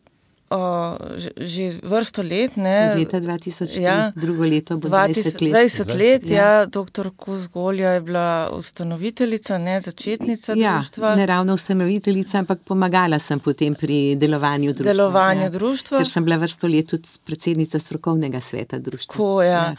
uh, 0.51 0.97
že, 1.17 1.31
že 1.37 1.63
vrsto 1.83 2.23
let. 2.23 2.57
Ne? 2.57 2.93
Od 2.93 2.99
leta 2.99 3.21
2004, 3.21 3.81
Ja. 3.81 4.13
drugo 4.17 4.45
leto 4.45 4.77
bo 4.77 4.89
20 4.89 5.37
20 5.39 5.43
let. 5.43 5.53
20 5.53 5.99
let, 5.99 6.23
Ja. 6.31 6.37
ja. 6.37 6.67
Dr. 6.67 7.11
Kuzgolja 7.17 7.91
je 7.91 8.01
bila 8.01 8.51
ustanoviteljica, 8.53 9.59
ne 9.59 9.81
začetnica 9.81 10.55
Ja, 10.57 10.79
društva. 10.79 11.15
ne 11.15 11.27
ravno 11.27 11.55
ustanoviteljica, 11.55 12.39
ampak 12.39 12.59
pomagala 12.65 13.19
sem 13.19 13.41
potem 13.41 13.75
pri 13.75 14.17
delovanju 14.17 14.73
društva. 14.73 14.93
Delovanju 14.93 15.43
ja. 15.43 15.49
društva. 15.49 15.99
Ker 15.99 16.09
sem 16.09 16.25
bila 16.25 16.37
vrsto 16.37 16.67
let 16.67 16.87
tudi 16.87 17.09
predsednica 17.25 17.79
strokovnega 17.79 18.41
sveta 18.41 18.79
društva. 18.79 19.13
Tako, 19.13 19.43
ja. 19.43 19.75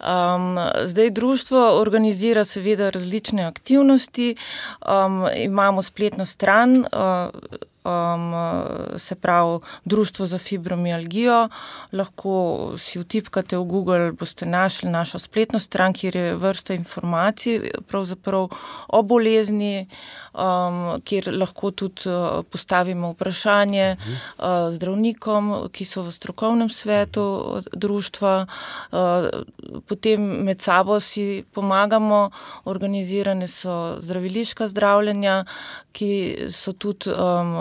Um, 0.00 0.56
zdaj 0.86 1.10
društvo 1.10 1.80
organizira 1.80 2.44
seveda 2.44 2.90
različne 2.90 3.42
aktivnosti, 3.44 4.36
um, 4.86 5.26
imamo 5.36 5.82
spletno 5.82 6.26
stran. 6.26 6.78
Uh, 6.78 7.30
Um, 7.90 8.98
se 8.98 9.14
pravi, 9.14 9.58
Društvo 9.84 10.26
za 10.26 10.38
fibromialgijo. 10.38 11.48
Lahko 11.92 12.72
si 12.78 12.98
vtipkate 12.98 13.56
v 13.56 13.64
Google, 13.64 14.12
boste 14.12 14.46
našli 14.46 14.90
našo 14.90 15.18
spletno 15.18 15.58
stran, 15.58 15.92
kjer 15.92 16.16
je 16.16 16.34
vrsta 16.34 16.74
informacij 16.74 17.70
o 18.88 19.02
bolezni, 19.02 19.88
um, 20.32 21.00
kjer 21.04 21.30
lahko 21.34 21.70
tudi 21.70 22.08
uh, 22.08 22.44
postavimo 22.50 23.12
vprašanje 23.12 23.96
uh, 23.96 24.44
zdravnikom, 24.74 25.52
ki 25.72 25.84
so 25.84 26.04
v 26.06 26.14
strokovnem 26.14 26.70
svetu 26.70 27.22
uh, 27.22 27.68
društva. 27.72 28.34
Uh, 28.92 29.28
potem 29.86 30.20
med 30.46 30.62
sabo 30.62 31.00
si 31.00 31.44
pomagamo, 31.54 32.30
organizirane 32.64 33.48
so 33.48 33.96
zdraviliška 34.00 34.68
zdravljenja, 34.68 35.44
ki 35.92 36.10
so 36.54 36.72
tudi 36.72 37.10
um, 37.10 37.56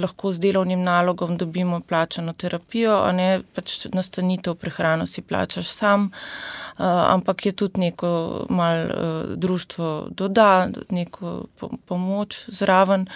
lahko 0.00 0.32
z 0.32 0.40
delovnim 0.40 0.82
nalogom 0.82 1.36
dobimo 1.36 1.80
plačano 1.80 2.32
terapijo, 2.32 2.96
a 3.04 3.12
ne 3.12 3.40
pač 3.54 3.86
nastanitev, 3.92 4.56
prehrano 4.56 5.06
si 5.06 5.22
plačaš 5.22 5.68
sam, 5.68 6.08
uh, 6.08 6.63
ampak 6.82 7.46
je 7.46 7.52
tudi 7.52 7.80
neko 7.80 8.46
mal 8.50 8.86
uh, 8.86 8.90
društvo 9.36 10.08
doda, 10.10 10.68
neko 10.90 11.44
po, 11.60 11.70
pomoč 11.86 12.44
zraven. 12.48 13.06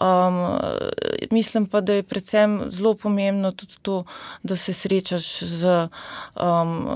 Um, 0.00 0.58
mislim 1.30 1.66
pa, 1.66 1.80
da 1.80 1.92
je 1.92 2.02
predvsem 2.02 2.60
zelo 2.70 2.94
pomembno 2.94 3.52
tudi 3.52 3.74
to, 3.82 4.04
da 4.42 4.56
se 4.56 4.72
srečaš 4.72 5.42
z 5.42 5.88
um, 6.34 6.88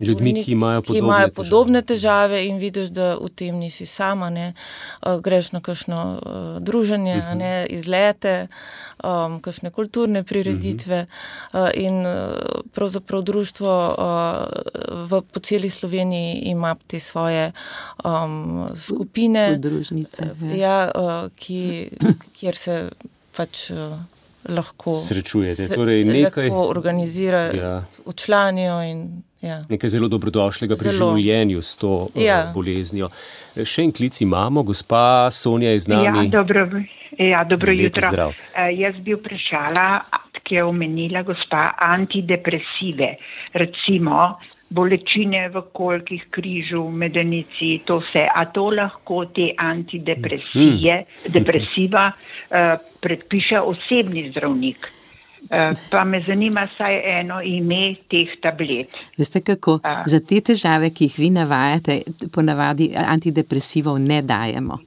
ljudmi, 0.00 0.44
ki 0.44 0.52
imajo 0.52 0.82
podobne, 0.82 1.00
ki 1.00 1.04
imajo 1.04 1.28
podobne 1.34 1.82
težave. 1.82 1.98
težave 2.08 2.46
in 2.46 2.58
vidiš, 2.58 2.90
da 2.90 3.16
v 3.16 3.28
tem 3.28 3.58
nisi 3.58 3.86
sama. 3.86 4.30
Ne? 4.30 4.54
Uh, 5.02 5.20
greš 5.20 5.52
na 5.52 5.60
kakšno 5.60 5.98
uh, 5.98 6.62
druženje, 6.62 7.16
uh 7.16 7.24
-huh. 7.24 7.34
ne? 7.34 7.66
izlete 7.66 8.48
um, 9.04 9.40
kakšne 9.40 9.70
kulturne 9.70 10.22
prireditve 10.22 11.06
uh 11.06 11.60
-huh. 11.60 11.62
uh, 11.62 11.70
in 11.74 12.06
uh, 12.06 12.62
pravzaprav 12.72 13.22
društvo 13.22 13.94
uh, 13.98 15.08
v, 15.10 15.22
po 15.32 15.40
celi 15.40 15.70
Sloveniji 15.70 16.34
ima 16.34 16.76
te 16.86 17.00
svoje 17.00 17.52
um, 18.04 18.68
skupine, 18.76 19.52
Udružnice, 19.52 20.30
ja. 20.56 20.90
Uh, 20.94 21.30
ki, 21.36 21.90
kjer 22.48 22.56
se 22.56 22.78
pač. 23.36 23.68
Uh, 23.74 23.98
Lahko 24.48 24.94
srečujete. 24.96 25.66
Torej, 25.74 26.06
nekaj 26.08 26.46
lahko 26.46 26.68
organizirajo, 26.70 27.56
ja. 27.58 27.72
učlanijo. 28.08 28.76
In, 28.86 29.00
ja. 29.44 29.58
Nekaj 29.68 29.90
zelo 29.92 30.08
dobrodošlega 30.08 30.78
pri 30.78 30.94
zelo. 30.94 31.10
življenju 31.18 31.60
s 31.60 31.74
to 31.76 31.90
ja. 32.16 32.38
uh, 32.46 32.54
boleznijo. 32.54 33.10
Še 33.58 33.84
en 33.84 33.92
klic 33.92 34.16
imamo, 34.24 34.62
gospa 34.64 35.28
Sonja 35.34 35.74
je 35.74 35.82
z 35.84 35.92
nami. 35.92 36.22
Ja, 36.30 36.38
dobro. 36.38 36.64
Ja, 37.18 37.42
dobro 37.50 37.74
Lepo 37.74 37.90
jutro. 37.90 38.12
Zdrav. 38.14 38.32
Uh, 38.54 38.70
jaz 38.78 38.96
bi 39.04 39.18
vprašala, 39.18 39.88
ki 40.46 40.60
je 40.60 40.64
omenila 40.64 41.26
gospa 41.26 41.66
antidepresive, 41.90 43.16
recimo 43.58 44.30
bolečine 44.70 45.48
v 45.48 45.62
kolkih 45.72 46.28
križu, 46.30 46.82
medenici, 46.90 47.78
to 47.86 48.00
vse. 48.04 48.26
A 48.28 48.44
to 48.52 48.68
lahko 48.70 49.24
te 49.32 49.50
antidepresije, 49.56 50.94
hmm. 50.98 51.32
depresiva 51.32 52.10
uh, 52.12 52.76
predpiše 53.00 53.60
osebni 53.60 54.28
zdravnik? 54.30 54.90
Uh, 55.48 55.72
pa 55.90 56.04
me 56.04 56.20
zanima 56.26 56.66
saj 56.76 57.00
eno 57.20 57.40
ime 57.42 57.94
teh 58.10 58.34
tablet. 58.42 58.98
Veste 59.18 59.40
kako? 59.40 59.78
Uh, 59.80 60.04
Za 60.06 60.20
te 60.20 60.40
težave, 60.40 60.90
ki 60.90 61.08
jih 61.08 61.18
vi 61.18 61.30
navajate, 61.30 62.02
ponavadi 62.34 62.92
antidepresivov 62.96 63.98
ne 64.02 64.22
dajemo. 64.22 64.78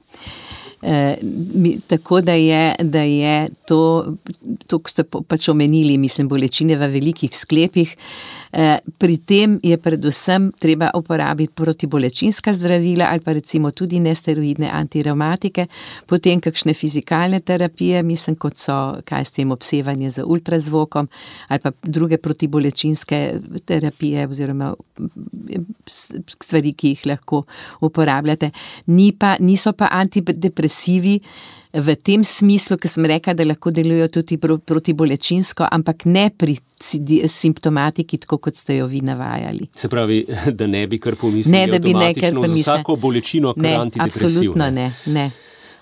Eh, 0.82 1.16
mi, 1.54 1.80
tako 1.86 2.20
da 2.20 2.32
je, 2.32 2.74
da 2.78 3.00
je 3.00 3.48
to, 3.66 4.04
to, 4.66 4.78
kar 4.78 4.90
ste 4.90 5.04
pač 5.04 5.46
omenili, 5.48 5.94
mislim, 5.98 6.26
bolečine 6.28 6.74
v 6.76 6.88
velikih 6.90 7.30
sklepih. 7.36 7.94
Eh, 8.52 8.78
pri 8.98 9.16
tem 9.16 9.56
je 9.64 9.76
predvsem 9.80 10.50
treba 10.60 10.90
uporabiti 10.94 11.54
protibolečinska 11.56 12.52
zdravila 12.54 13.06
ali 13.10 13.20
pa 13.20 13.32
recimo 13.32 13.70
tudi 13.70 14.00
nesteroidne 14.00 14.68
antireumatike, 14.68 15.66
potem 16.06 16.40
kakšne 16.40 16.74
fizikalne 16.74 17.40
terapije, 17.40 18.02
mislim, 18.02 18.36
kot 18.36 18.60
so, 18.60 18.76
kaj 19.08 19.24
s 19.24 19.32
tem 19.38 19.50
obsevanje 19.56 20.10
z 20.10 20.24
ultrazvokom 20.26 21.08
ali 21.48 21.60
pa 21.64 21.72
druge 21.82 22.18
protibolečinske 22.18 23.40
terapije 23.64 24.28
oziroma 24.28 24.74
stvari, 25.88 26.72
ki 26.72 26.92
jih 26.92 27.06
lahko 27.06 27.42
uporabljate. 27.80 28.50
Ni 28.86 29.12
pa, 29.16 29.36
niso 29.40 29.72
pa 29.72 29.88
antidepresivi 29.92 31.20
v 31.72 31.94
tem 31.96 32.24
smislu, 32.24 32.76
ki 32.76 32.88
sem 32.90 33.06
rekla, 33.08 33.34
da 33.36 33.46
lahko 33.46 33.72
delujejo 33.72 34.08
tudi 34.18 34.38
protibolečinsko, 34.38 35.66
ampak 35.72 36.04
ne 36.04 36.28
pri 36.36 36.58
simptomatiki, 36.82 38.18
tako 38.24 38.38
kot 38.46 38.58
ste 38.58 38.76
jo 38.80 38.88
vi 38.90 39.00
navajali. 39.00 39.70
Se 39.74 39.88
pravi, 39.88 40.24
da 40.58 40.66
ne 40.66 40.86
bi 40.86 41.00
kar 41.00 41.16
pomislili, 41.16 41.56
ne, 41.56 41.66
da 41.72 41.78
bi 41.78 41.94
nekaj 41.94 42.32
pomislili. 42.32 42.66
Vsako 42.66 42.96
bolečino, 42.96 43.54
kar 43.54 43.80
antidepresijo. 43.86 44.28
Absolutno 44.28 44.70
ne. 44.70 44.92
ne. 45.06 45.30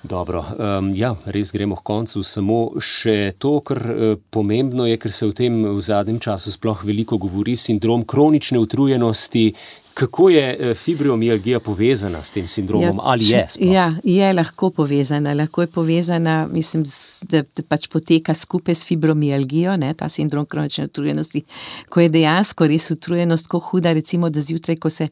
Dobro, 0.03 0.41
um, 0.57 0.95
ja, 0.97 1.11
res 1.29 1.51
gremo 1.53 1.77
k 1.77 1.85
koncu. 1.85 2.23
Samo 2.25 2.61
še 2.81 3.35
to, 3.37 3.59
kar 3.61 3.81
uh, 3.85 4.15
pomembno 4.33 4.87
je, 4.89 4.97
ker 4.97 5.13
se 5.13 5.29
o 5.29 5.35
tem 5.37 5.59
v 5.67 5.83
zadnjem 5.85 6.17
času 6.25 6.55
sploh 6.55 6.87
veliko 6.89 7.19
govori, 7.21 7.53
sindrom 7.61 8.07
kronične 8.09 8.63
utrujenosti, 8.63 9.51
Kako 9.95 10.29
je 10.31 10.57
eh, 10.61 10.75
fibromialgija 10.75 11.61
povezana 11.61 12.23
s 12.25 12.33
tem 12.33 12.49
sindromom? 12.49 12.97
Ja, 12.97 13.03
Ali 13.03 13.25
je? 13.29 13.47
Sploh? 13.51 13.73
Ja, 13.73 13.95
je 14.05 14.33
lahko 14.33 14.71
povezana. 14.71 15.35
Lahko 15.35 15.63
je 15.63 15.67
povezana, 15.67 16.49
mislim, 16.53 16.85
da, 17.29 17.43
da 17.43 17.63
pač 17.69 17.89
poteka 17.89 18.35
skupaj 18.35 18.75
s 18.75 18.87
fibromialgijo, 18.87 19.77
ne, 19.77 19.95
ta 19.95 20.09
sindrom 20.09 20.47
kronične 20.47 20.85
utrujenosti, 20.85 21.43
ko 21.89 22.01
je 22.01 22.09
dejansko 22.09 22.67
res 22.67 22.91
utrujenost 22.91 23.49
tako 23.49 23.59
huda, 23.71 23.93
recimo, 23.93 24.31
da 24.31 24.41
zjutraj, 24.41 24.77
ko 24.77 24.91
se 24.91 25.09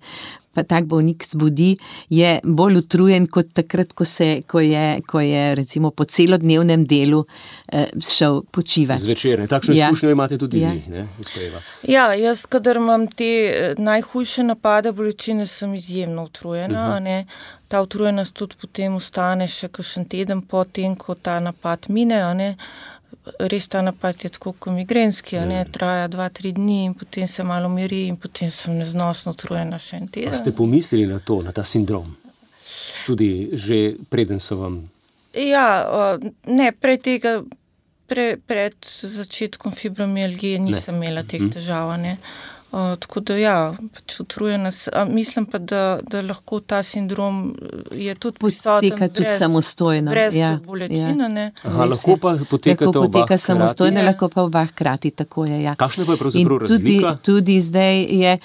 pa 0.59 0.64
tak 0.66 0.88
bolnik 0.90 1.23
zbudi, 1.25 1.77
je 2.11 2.33
bolj 2.42 2.81
utrujen 2.83 3.29
kot 3.31 3.53
takrat, 3.55 3.92
ko, 3.94 4.05
se, 4.05 4.42
ko, 4.51 4.61
je, 4.64 5.01
ko 5.07 5.23
je 5.23 5.44
recimo 5.55 5.92
po 5.94 6.05
celodnevnem 6.05 6.83
delu 6.88 7.23
eh, 7.71 7.87
šel 8.03 8.42
počivati. 8.51 9.05
Zvečer, 9.07 9.44
takšno 9.47 9.77
ja. 9.77 9.87
izkušnjo 9.87 10.11
imate 10.11 10.38
tudi 10.38 10.64
ja. 10.64 10.73
vi, 10.75 10.83
ne, 10.90 11.07
Ja, 11.87 12.11
jaz, 12.18 12.42
kadar 12.51 12.83
imam 12.83 13.07
te 13.07 13.31
eh, 13.47 13.79
najhujše 13.79 14.42
napade 14.51 14.92
bolečine, 14.92 15.47
sem 15.47 15.75
izjemno 15.79 16.27
utrujena, 16.27 16.88
uh 16.88 17.01
mhm. 17.01 17.07
-huh. 17.07 17.25
Ta 17.68 17.83
utrujenost 17.83 18.33
tudi 18.35 18.57
potem 18.61 18.94
ostane 18.97 19.44
še 19.49 19.68
kakšen 19.68 20.07
teden 20.09 20.40
po 20.42 20.62
tem, 20.64 20.94
ko 20.97 21.14
ta 21.14 21.37
napad 21.40 21.90
mine 21.92 22.57
res 23.38 23.68
ta 23.68 23.83
napad 23.83 24.25
je 24.25 24.31
tako 24.31 24.53
kot 24.53 24.73
migrenski, 24.75 25.37
ja. 25.37 25.44
ne 25.47 25.64
traja 25.73 26.09
dva, 26.09 26.29
tri 26.29 26.53
dni 26.53 26.85
in 26.85 26.94
potem 26.94 27.29
se 27.29 27.44
malo 27.44 27.68
miri 27.68 28.07
in 28.09 28.16
potem 28.16 28.51
sem 28.51 28.79
neznosno 28.79 29.33
utrujena 29.37 29.79
še 29.79 30.03
en 30.03 30.09
teden. 30.09 30.37
Ste 30.37 30.53
pomislili 30.57 31.07
na 31.09 31.21
to, 31.21 31.40
na 31.44 31.53
ta 31.53 31.64
sindrom? 31.64 32.16
Tudi 33.07 33.51
že 33.57 33.97
preden 34.11 34.40
so 34.40 34.59
vam. 34.61 34.83
Ja, 35.37 36.18
ne, 36.49 36.73
pred 36.73 37.03
tega, 37.05 37.38
pre, 38.09 38.37
pred 38.37 38.77
začetkom 38.85 39.73
fibromialgije 39.77 40.61
nisem 40.61 40.97
ne. 40.97 41.07
imela 41.07 41.25
teh 41.25 41.42
mhm. 41.44 41.53
težav. 41.57 41.92
Ne. 42.01 42.16
Uh, 42.18 42.58
tako 42.71 43.21
da, 43.21 43.37
ja, 43.37 43.75
pač 43.95 44.19
utrujena 44.21 44.71
sem. 44.71 45.15
Mislim 45.15 45.47
pa, 45.47 45.59
da, 45.59 46.01
da 46.05 46.21
lahko 46.23 46.61
ta 46.61 46.83
sindrom 46.83 47.57
eh, 47.63 47.97
je 48.05 48.15
tudi 48.15 48.39
prisoten. 48.39 48.91
Poteka 48.91 49.09
tudi 49.09 49.25
brez, 49.25 49.39
samostojno. 49.39 50.11
Brez 50.11 50.37
ja, 50.37 50.51
bolečine. 50.65 51.29
Ja. 51.41 51.51
Aha, 51.63 51.87
lahko 51.89 52.17
pa 52.21 52.35
poteka, 52.51 52.85
lahko 52.85 53.07
poteka 53.07 53.39
samostojno, 53.39 54.03
lahko 54.05 54.29
pa 54.29 54.43
oba 54.43 54.67
hkrati. 54.67 55.11
Tako 55.11 55.47
je. 55.49 55.63
Ja. 55.63 55.75
Kakšna 55.81 56.05
pa 56.05 56.13
je 56.13 56.19
pravzaprav 56.19 56.59
razlika? 56.59 57.15
Tudi, 57.25 57.55
tudi 57.55 57.61
zdaj 57.61 58.03
je, 58.03 58.39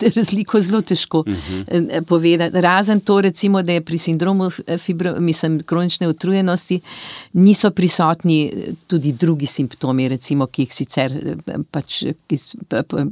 je 0.00 0.12
razliko 0.16 0.60
zelo 0.60 0.80
težko 0.82 1.18
uh 1.18 1.28
mhm. 1.28 1.62
-huh. 1.68 2.04
povedati. 2.04 2.60
Razen 2.60 3.00
to, 3.00 3.20
recimo, 3.20 3.62
da 3.62 3.72
je 3.72 3.80
pri 3.80 3.98
sindromu 3.98 4.50
eh, 4.66 4.78
fibro, 4.78 5.20
mislim, 5.20 5.60
kronične 5.62 6.08
utrujenosti 6.08 6.80
niso 7.32 7.70
prisotni 7.70 8.52
tudi 8.86 9.12
drugi 9.12 9.46
simptomi, 9.46 10.08
recimo, 10.08 10.46
ki 10.46 10.62
jih 10.62 10.74
sicer 10.74 11.12
pač. 11.70 12.04
Ki, 12.26 12.38
pa, 12.68 12.82
pa, 12.82 13.04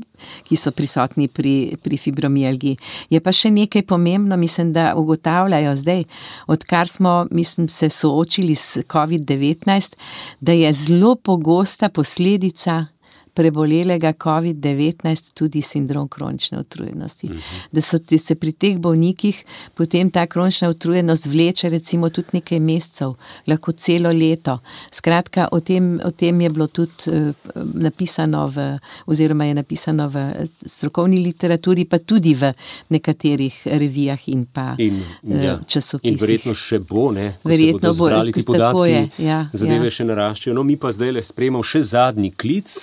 ki 0.49 0.57
so 0.57 0.71
prisotni 0.71 1.29
pri, 1.29 1.77
pri 1.83 1.97
fibromialgiji. 1.97 2.79
Je 3.11 3.21
pa 3.21 3.33
še 3.33 3.51
nekaj 3.51 3.87
pomembno, 3.89 4.37
mislim, 4.37 4.73
da 4.73 4.93
ugotavljajo 4.97 5.77
zdaj, 5.77 6.05
odkar 6.47 6.89
smo 6.89 7.27
mislim, 7.31 7.69
se 7.69 7.91
soočili 7.91 8.55
s 8.55 8.85
COVID-19, 8.89 9.97
da 10.41 10.53
je 10.53 10.73
zelo 10.73 11.15
pogosta 11.15 11.89
posledica 11.89 12.87
prebolelega 13.35 14.12
COVID-19 14.12 15.35
tudi 15.35 15.62
sindrom 15.62 16.09
kronične 16.09 16.59
utrujenosti. 16.59 17.27
Uh. 17.27 17.33
-huh. 17.33 17.40
Da 17.73 17.81
so 17.81 17.99
se 18.18 18.35
pri 18.35 18.53
teh 18.53 18.79
bolnikih 18.79 19.44
potem 19.75 20.11
ta 20.11 20.27
kronična 20.27 20.68
utrujenost 20.68 21.27
vleče 21.27 21.68
recimo 21.68 22.09
tudi 22.09 22.29
nekaj 22.33 22.61
mesecev, 22.61 23.14
lahko 23.47 23.73
celo 23.73 24.11
leto. 24.11 24.59
Skratka, 24.90 25.49
o 25.53 25.61
tem, 25.61 26.01
o 26.05 26.11
tem 26.11 26.40
je 26.40 26.51
bilo 26.51 26.66
tudi 26.66 26.92
uh, 27.07 27.35
napisano 27.75 28.49
v, 28.49 28.79
oziroma 29.07 29.44
je 29.44 29.55
napisano 29.55 30.09
v 30.09 30.47
strokovni 30.66 31.16
literaturi, 31.16 31.85
pa 31.85 31.99
tudi 31.99 32.35
v 32.35 32.53
nekaterih 32.88 33.62
revijah 33.64 34.29
in 34.29 34.47
pa 34.53 34.75
in, 34.79 35.03
uh, 35.23 35.42
ja. 35.42 35.61
časopisih. 35.66 36.12
In 36.12 36.20
verjetno 36.20 36.55
še 36.55 36.79
bo, 36.79 37.11
ne? 37.12 37.35
Verjetno 37.44 37.94
bo, 37.94 38.09
ti 38.35 38.42
podatki, 38.42 38.90
je, 38.90 39.09
ja, 39.18 39.49
zadeve 39.53 39.85
ja. 39.85 39.90
še 39.90 40.05
naraščajo. 40.05 40.55
No, 40.55 40.62
mi 40.62 40.77
pa 40.77 40.92
zdaj 40.92 41.12
le 41.12 41.23
spremljamo 41.23 41.62
še 41.62 41.83
zadnji 41.83 42.31
klic. 42.31 42.75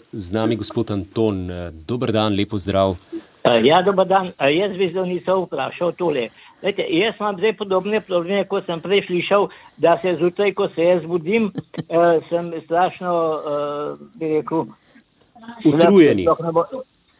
Uh, 0.00 0.18
z 0.18 0.32
nami 0.32 0.56
gospod 0.56 0.90
Anton. 0.90 1.48
Dober 1.86 2.12
dan, 2.12 2.34
lepo 2.34 2.58
zdrav. 2.58 2.96
Eh, 3.42 3.60
ja, 3.64 3.82
dober 3.82 4.06
dan. 4.06 4.32
Eh, 4.38 4.52
jaz 4.56 4.76
bi 4.76 4.90
zdaj 4.90 5.08
nisem 5.08 5.44
vprašal 5.46 5.92
tole. 5.96 6.28
Lejte, 6.62 6.84
jaz 6.92 7.16
imam 7.20 7.38
zdaj 7.38 7.54
podobne 7.56 8.00
probleme, 8.04 8.44
kot 8.44 8.66
sem 8.68 8.80
prej 8.84 9.06
slišal, 9.06 9.48
da 9.80 9.96
se 10.02 10.12
zjutraj, 10.18 10.52
ko 10.54 10.68
se 10.74 10.84
jaz 10.84 11.02
zbudim, 11.02 11.48
eh, 11.88 12.20
sem 12.28 12.52
strašno, 12.64 13.12
eh, 13.40 14.02
bi 14.14 14.34
rekel, 14.34 14.66
utrujeni. 15.64 16.26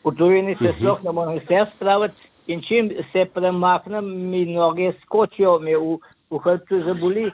Utrujeni 0.05 0.57
se 0.57 0.65
uh 0.65 0.71
mhm. 0.71 0.73
-huh. 0.73 0.77
sploh 0.77 1.05
ne 1.05 1.13
morem 1.13 1.39
vse 1.39 1.65
spraviti 1.75 2.29
in 2.47 2.63
čim 2.63 2.91
se 3.13 3.25
premaknem, 3.25 4.31
mi 4.31 4.45
noge 4.45 4.93
skočijo, 5.03 5.59
me 5.59 5.77
v, 5.77 5.99
v 6.31 6.39
hrbtu 6.39 6.83
zaboli 6.85 7.27
uh, 7.27 7.33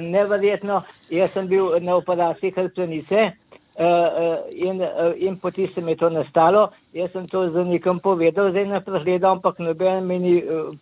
neverjetno. 0.00 0.82
Jaz 1.10 1.32
sem 1.32 1.46
bil 1.46 1.80
na 1.80 1.96
operaciji 1.96 2.50
hrbtenice. 2.50 3.30
Uh, 3.72 3.84
uh, 3.84 4.68
in, 4.68 4.80
uh, 4.80 5.14
in 5.16 5.36
potem 5.36 5.68
se 5.74 5.80
mi 5.80 5.92
je 5.92 5.96
to 5.96 6.10
nastalo. 6.10 6.70
Jaz 6.92 7.08
sem 7.12 7.26
to 7.26 7.48
z 7.50 7.64
nekom 7.64 8.00
povedal, 8.04 8.50
zdaj 8.52 8.66
na 8.68 8.80
pregled, 8.84 9.24
ampak 9.24 9.56
noben 9.64 10.04
mi 10.04 10.18
ni 10.20 10.34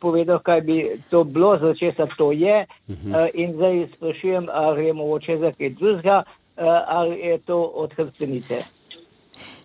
povedal, 0.03 0.42
kaj 0.42 0.61
bi 0.66 0.98
to 1.07 1.22
bilo, 1.22 1.55
za 1.62 1.70
česa 1.79 2.11
to 2.18 2.33
je. 2.35 2.66
Uh, 2.90 3.31
in 3.35 3.55
zdaj 3.55 3.94
sprašujem, 3.94 4.50
ali 4.50 4.87
je 4.87 4.92
mogoče 4.92 5.38
za 5.38 5.53
kaj 5.55 5.70
drugega, 5.70 6.22
ali 6.87 7.14
je 7.18 7.38
to 7.38 7.62
od 7.62 7.94
hrbtenice. 7.94 8.59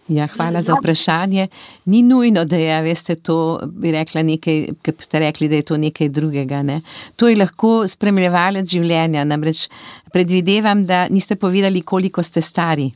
Ja, 0.07 0.27
hvala 0.27 0.61
za 0.61 0.75
vprašanje. 0.77 1.47
Ni 1.85 2.03
nujno, 2.05 2.45
da 2.45 2.55
je, 2.55 2.81
veste, 2.81 3.15
to 3.15 3.57
bi 3.65 3.91
rekla 3.91 4.21
nekaj, 4.21 4.67
ki 4.85 4.93
ste 5.01 5.19
rekli, 5.19 5.49
da 5.49 5.55
je 5.55 5.65
to 5.65 5.77
nekaj 5.81 6.09
drugega. 6.13 6.61
Ne? 6.61 6.81
To 7.17 7.27
je 7.27 7.39
lahko 7.41 7.87
spremljevalec 7.89 8.69
življenja. 8.69 9.25
Namreč 9.25 9.65
predvidevam, 10.13 10.85
da 10.85 11.07
niste 11.09 11.35
povedali, 11.35 11.81
koliko 11.81 12.23
ste 12.23 12.45
stari 12.45 12.91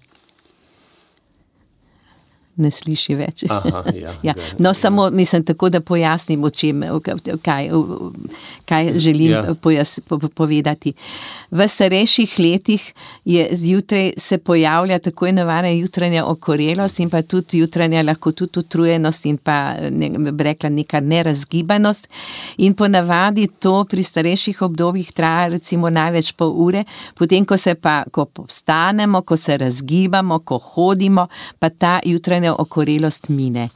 ne 2.59 2.71
sliši 2.71 3.15
več. 3.15 3.43
Aha, 3.49 3.83
ja, 3.95 4.13
ja. 4.27 4.35
No, 4.57 4.73
samo 4.73 5.09
mislim 5.09 5.43
tako, 5.47 5.69
da 5.69 5.81
pojasnim, 5.81 6.45
čem, 6.53 6.83
kaj, 7.45 7.69
kaj 8.69 8.93
želim 8.99 9.31
ja. 9.31 9.43
pojas, 9.61 9.99
po, 10.07 10.19
povedati. 10.19 10.93
V 11.51 11.67
starejših 11.67 12.35
letih 12.39 12.93
je 13.25 13.47
zjutraj 13.51 14.13
se 14.17 14.37
pojavlja 14.37 14.99
tako 14.99 15.27
imenovana 15.27 15.69
jutranja 15.69 16.25
okorelost 16.25 16.99
in 16.99 17.09
pa 17.09 17.21
tudi 17.21 17.59
jutranja 17.59 18.03
lahko 18.03 18.31
tudi 18.31 18.59
utrujenost 18.59 19.25
in 19.25 19.37
pa 19.37 19.73
ne, 19.89 20.11
rekla 20.39 20.69
neka 20.69 20.99
nerazgibanost. 20.99 22.07
In 22.57 22.73
ponavadi 22.73 23.47
to 23.59 23.83
pri 23.89 24.03
starejših 24.03 24.61
obdobjih 24.61 25.11
traja 25.11 25.47
recimo 25.47 25.89
največ 25.89 26.31
pol 26.37 26.53
ure, 26.55 26.83
potem 27.17 27.45
ko 27.45 27.57
se 27.57 27.75
pa, 27.75 28.03
ko 28.11 28.25
postanemo, 28.25 29.21
ko 29.21 29.37
se 29.37 29.57
razgibamo, 29.57 30.39
ko 30.39 30.57
hodimo, 30.57 31.27
pa 31.59 31.69
ta 31.69 31.99
jutranja 32.05 32.48
okorelost 32.57 33.29
mine. 33.29 33.69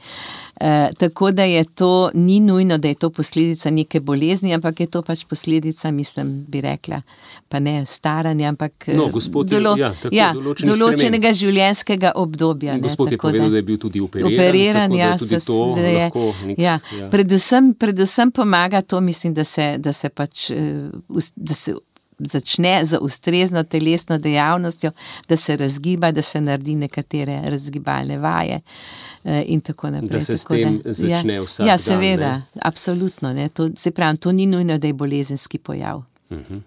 E, 0.60 0.90
tako 0.98 1.30
da 1.30 1.44
je 1.44 1.64
to, 1.64 2.10
ni 2.14 2.40
nujno, 2.40 2.78
da 2.78 2.88
je 2.88 2.94
to 2.94 3.10
posledica 3.10 3.70
neke 3.70 4.00
bolezni, 4.00 4.54
ampak 4.54 4.80
je 4.80 4.86
to 4.86 5.02
pač 5.02 5.24
posledica, 5.24 5.90
mislim, 5.90 6.44
bi 6.48 6.60
rekla, 6.60 7.00
pa 7.48 7.58
ne 7.58 7.86
staranja, 7.86 8.48
ampak 8.48 8.86
no, 8.86 9.10
dolo, 9.44 9.74
ja, 9.78 9.90
ja, 10.12 10.30
določenega 10.62 11.32
življenjskega 11.34 12.12
obdobja. 12.14 12.78
Gospod 12.78 13.10
ne, 13.10 13.16
je 13.16 13.18
povedal, 13.18 13.48
da, 13.48 13.50
da 13.50 13.56
je 13.56 13.62
bil 13.62 13.80
tudi 13.82 14.00
operiran. 14.00 14.32
operiran 14.32 14.94
ja, 14.94 15.16
tudi 15.18 15.40
to 15.46 15.58
je, 15.76 16.10
nek, 16.46 16.58
ja, 16.58 16.78
ja. 16.98 17.08
Predvsem, 17.10 17.74
predvsem 17.74 18.30
pomaga 18.30 18.82
to, 18.82 19.00
mislim, 19.00 19.34
da 19.34 19.44
se, 19.44 19.74
da 19.78 19.92
se 19.92 20.08
pač. 20.08 20.50
Eh, 20.54 20.86
da 21.34 21.54
se 21.54 21.74
začne 22.18 22.84
z 22.84 22.98
ustrezno 23.00 23.62
telesno 23.62 24.18
dejavnostjo, 24.18 24.90
da 25.28 25.36
se 25.36 25.56
razgiba, 25.56 26.12
da 26.12 26.22
se 26.22 26.40
naredi 26.40 26.74
nekatere 26.74 27.40
razgibalne 27.44 28.18
vaje. 28.18 28.60
Eh, 29.24 29.44
in 29.46 29.60
tako 29.60 29.90
naprej. 29.90 30.18
Da 30.18 30.20
se 30.20 30.36
s 30.36 30.44
tem 30.44 30.80
da, 30.84 30.92
začne 30.92 31.34
ja, 31.34 31.42
vsak. 31.42 31.66
Ja, 31.66 31.78
seveda, 31.78 32.28
dan, 32.28 32.42
absolutno. 32.62 33.48
To, 33.48 33.70
se 33.76 33.90
pravi, 33.90 34.18
to 34.18 34.32
ni 34.32 34.46
nujno, 34.46 34.78
da 34.78 34.86
je 34.86 34.92
bolezenski 34.92 35.58
pojav. 35.58 36.02
Uh 36.30 36.36
mhm. 36.38 36.54
-huh. 36.54 36.60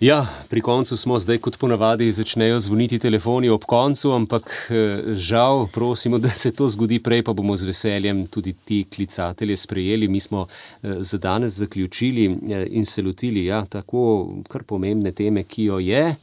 Ja, 0.00 0.26
pri 0.48 0.60
koncu 0.60 0.96
smo 0.96 1.18
zdaj, 1.18 1.38
kot 1.38 1.56
ponavadi, 1.56 2.10
začnejo 2.12 2.58
zvoniti 2.60 2.98
telefoni 2.98 3.48
ob 3.48 3.62
koncu, 3.64 4.10
ampak 4.12 4.50
eh, 4.68 5.14
žal, 5.14 5.66
prosimo, 5.72 6.18
da 6.24 6.28
se 6.28 6.52
to 6.52 6.68
zgodi 6.68 6.98
prej, 7.00 7.22
pa 7.24 7.32
bomo 7.32 7.56
z 7.56 7.64
veseljem 7.64 8.26
tudi 8.26 8.52
ti 8.52 8.84
klicatelje 8.94 9.56
sprejeli. 9.56 10.08
Mi 10.08 10.20
smo 10.20 10.46
eh, 10.46 10.96
za 11.00 11.18
danes 11.18 11.52
zaključili 11.52 12.26
eh, 12.26 12.66
in 12.70 12.84
se 12.84 13.02
lotili 13.02 13.44
ja, 13.44 13.64
tako 13.64 14.28
kar 14.48 14.62
pomembne 14.62 15.12
teme, 15.12 15.42
ki 15.42 15.64
jo 15.64 15.78
je 15.78 16.14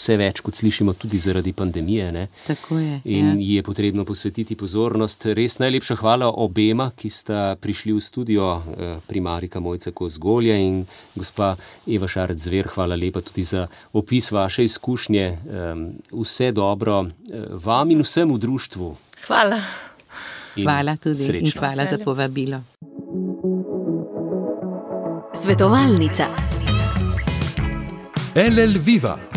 vse 0.00 0.16
več, 0.16 0.40
kot 0.44 0.56
slišimo, 0.56 0.94
tudi 0.98 1.20
zaradi 1.20 1.52
pandemije. 1.56 2.08
Je, 2.48 3.00
in 3.04 3.28
ja. 3.28 3.34
ji 3.36 3.58
je 3.58 3.64
potrebno 3.66 4.06
posvetiti 4.08 4.56
pozornost. 4.56 5.28
Res 5.36 5.58
najlepša 5.60 5.98
hvala 6.00 6.30
obema, 6.32 6.90
ki 6.96 7.10
sta 7.12 7.42
prišli 7.60 7.92
v 7.92 8.04
studio, 8.04 8.48
eh, 8.56 8.96
primarika 9.06 9.60
Mojca 9.60 9.92
Kozgolja 9.92 10.56
in 10.56 10.82
gospa 11.14 11.52
Eva 11.86 12.08
Šarec 12.08 12.40
Zver. 12.40 12.70
Hvala 12.72 12.96
lepa 12.96 13.20
tudi 13.20 13.44
za 13.44 13.66
opis 13.92 14.30
vaše 14.32 14.64
izkušnje. 14.64 15.26
Vse 16.10 16.52
dobro 16.52 17.04
eh, 17.04 17.46
vam 17.52 17.90
in 17.90 18.04
vsem 18.06 18.32
v 18.32 18.38
društvu. 18.38 18.94
Hvala. 19.26 19.60
In 20.56 20.64
hvala 20.64 20.96
tudi 20.96 21.24
srečno. 21.24 21.46
in 21.46 21.58
hvala 21.58 21.86
za 21.86 21.98
povabilo. 22.04 22.62
Svetovalnica. 25.34 26.26
LL 28.34 28.78
Viva 28.78 29.29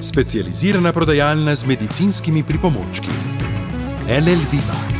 specializirana 0.00 0.92
prodajalna 0.92 1.56
z 1.56 1.64
medicinskimi 1.64 2.44
pripomočki. 2.44 3.10
LL 4.08 4.40
Viva. 4.52 4.97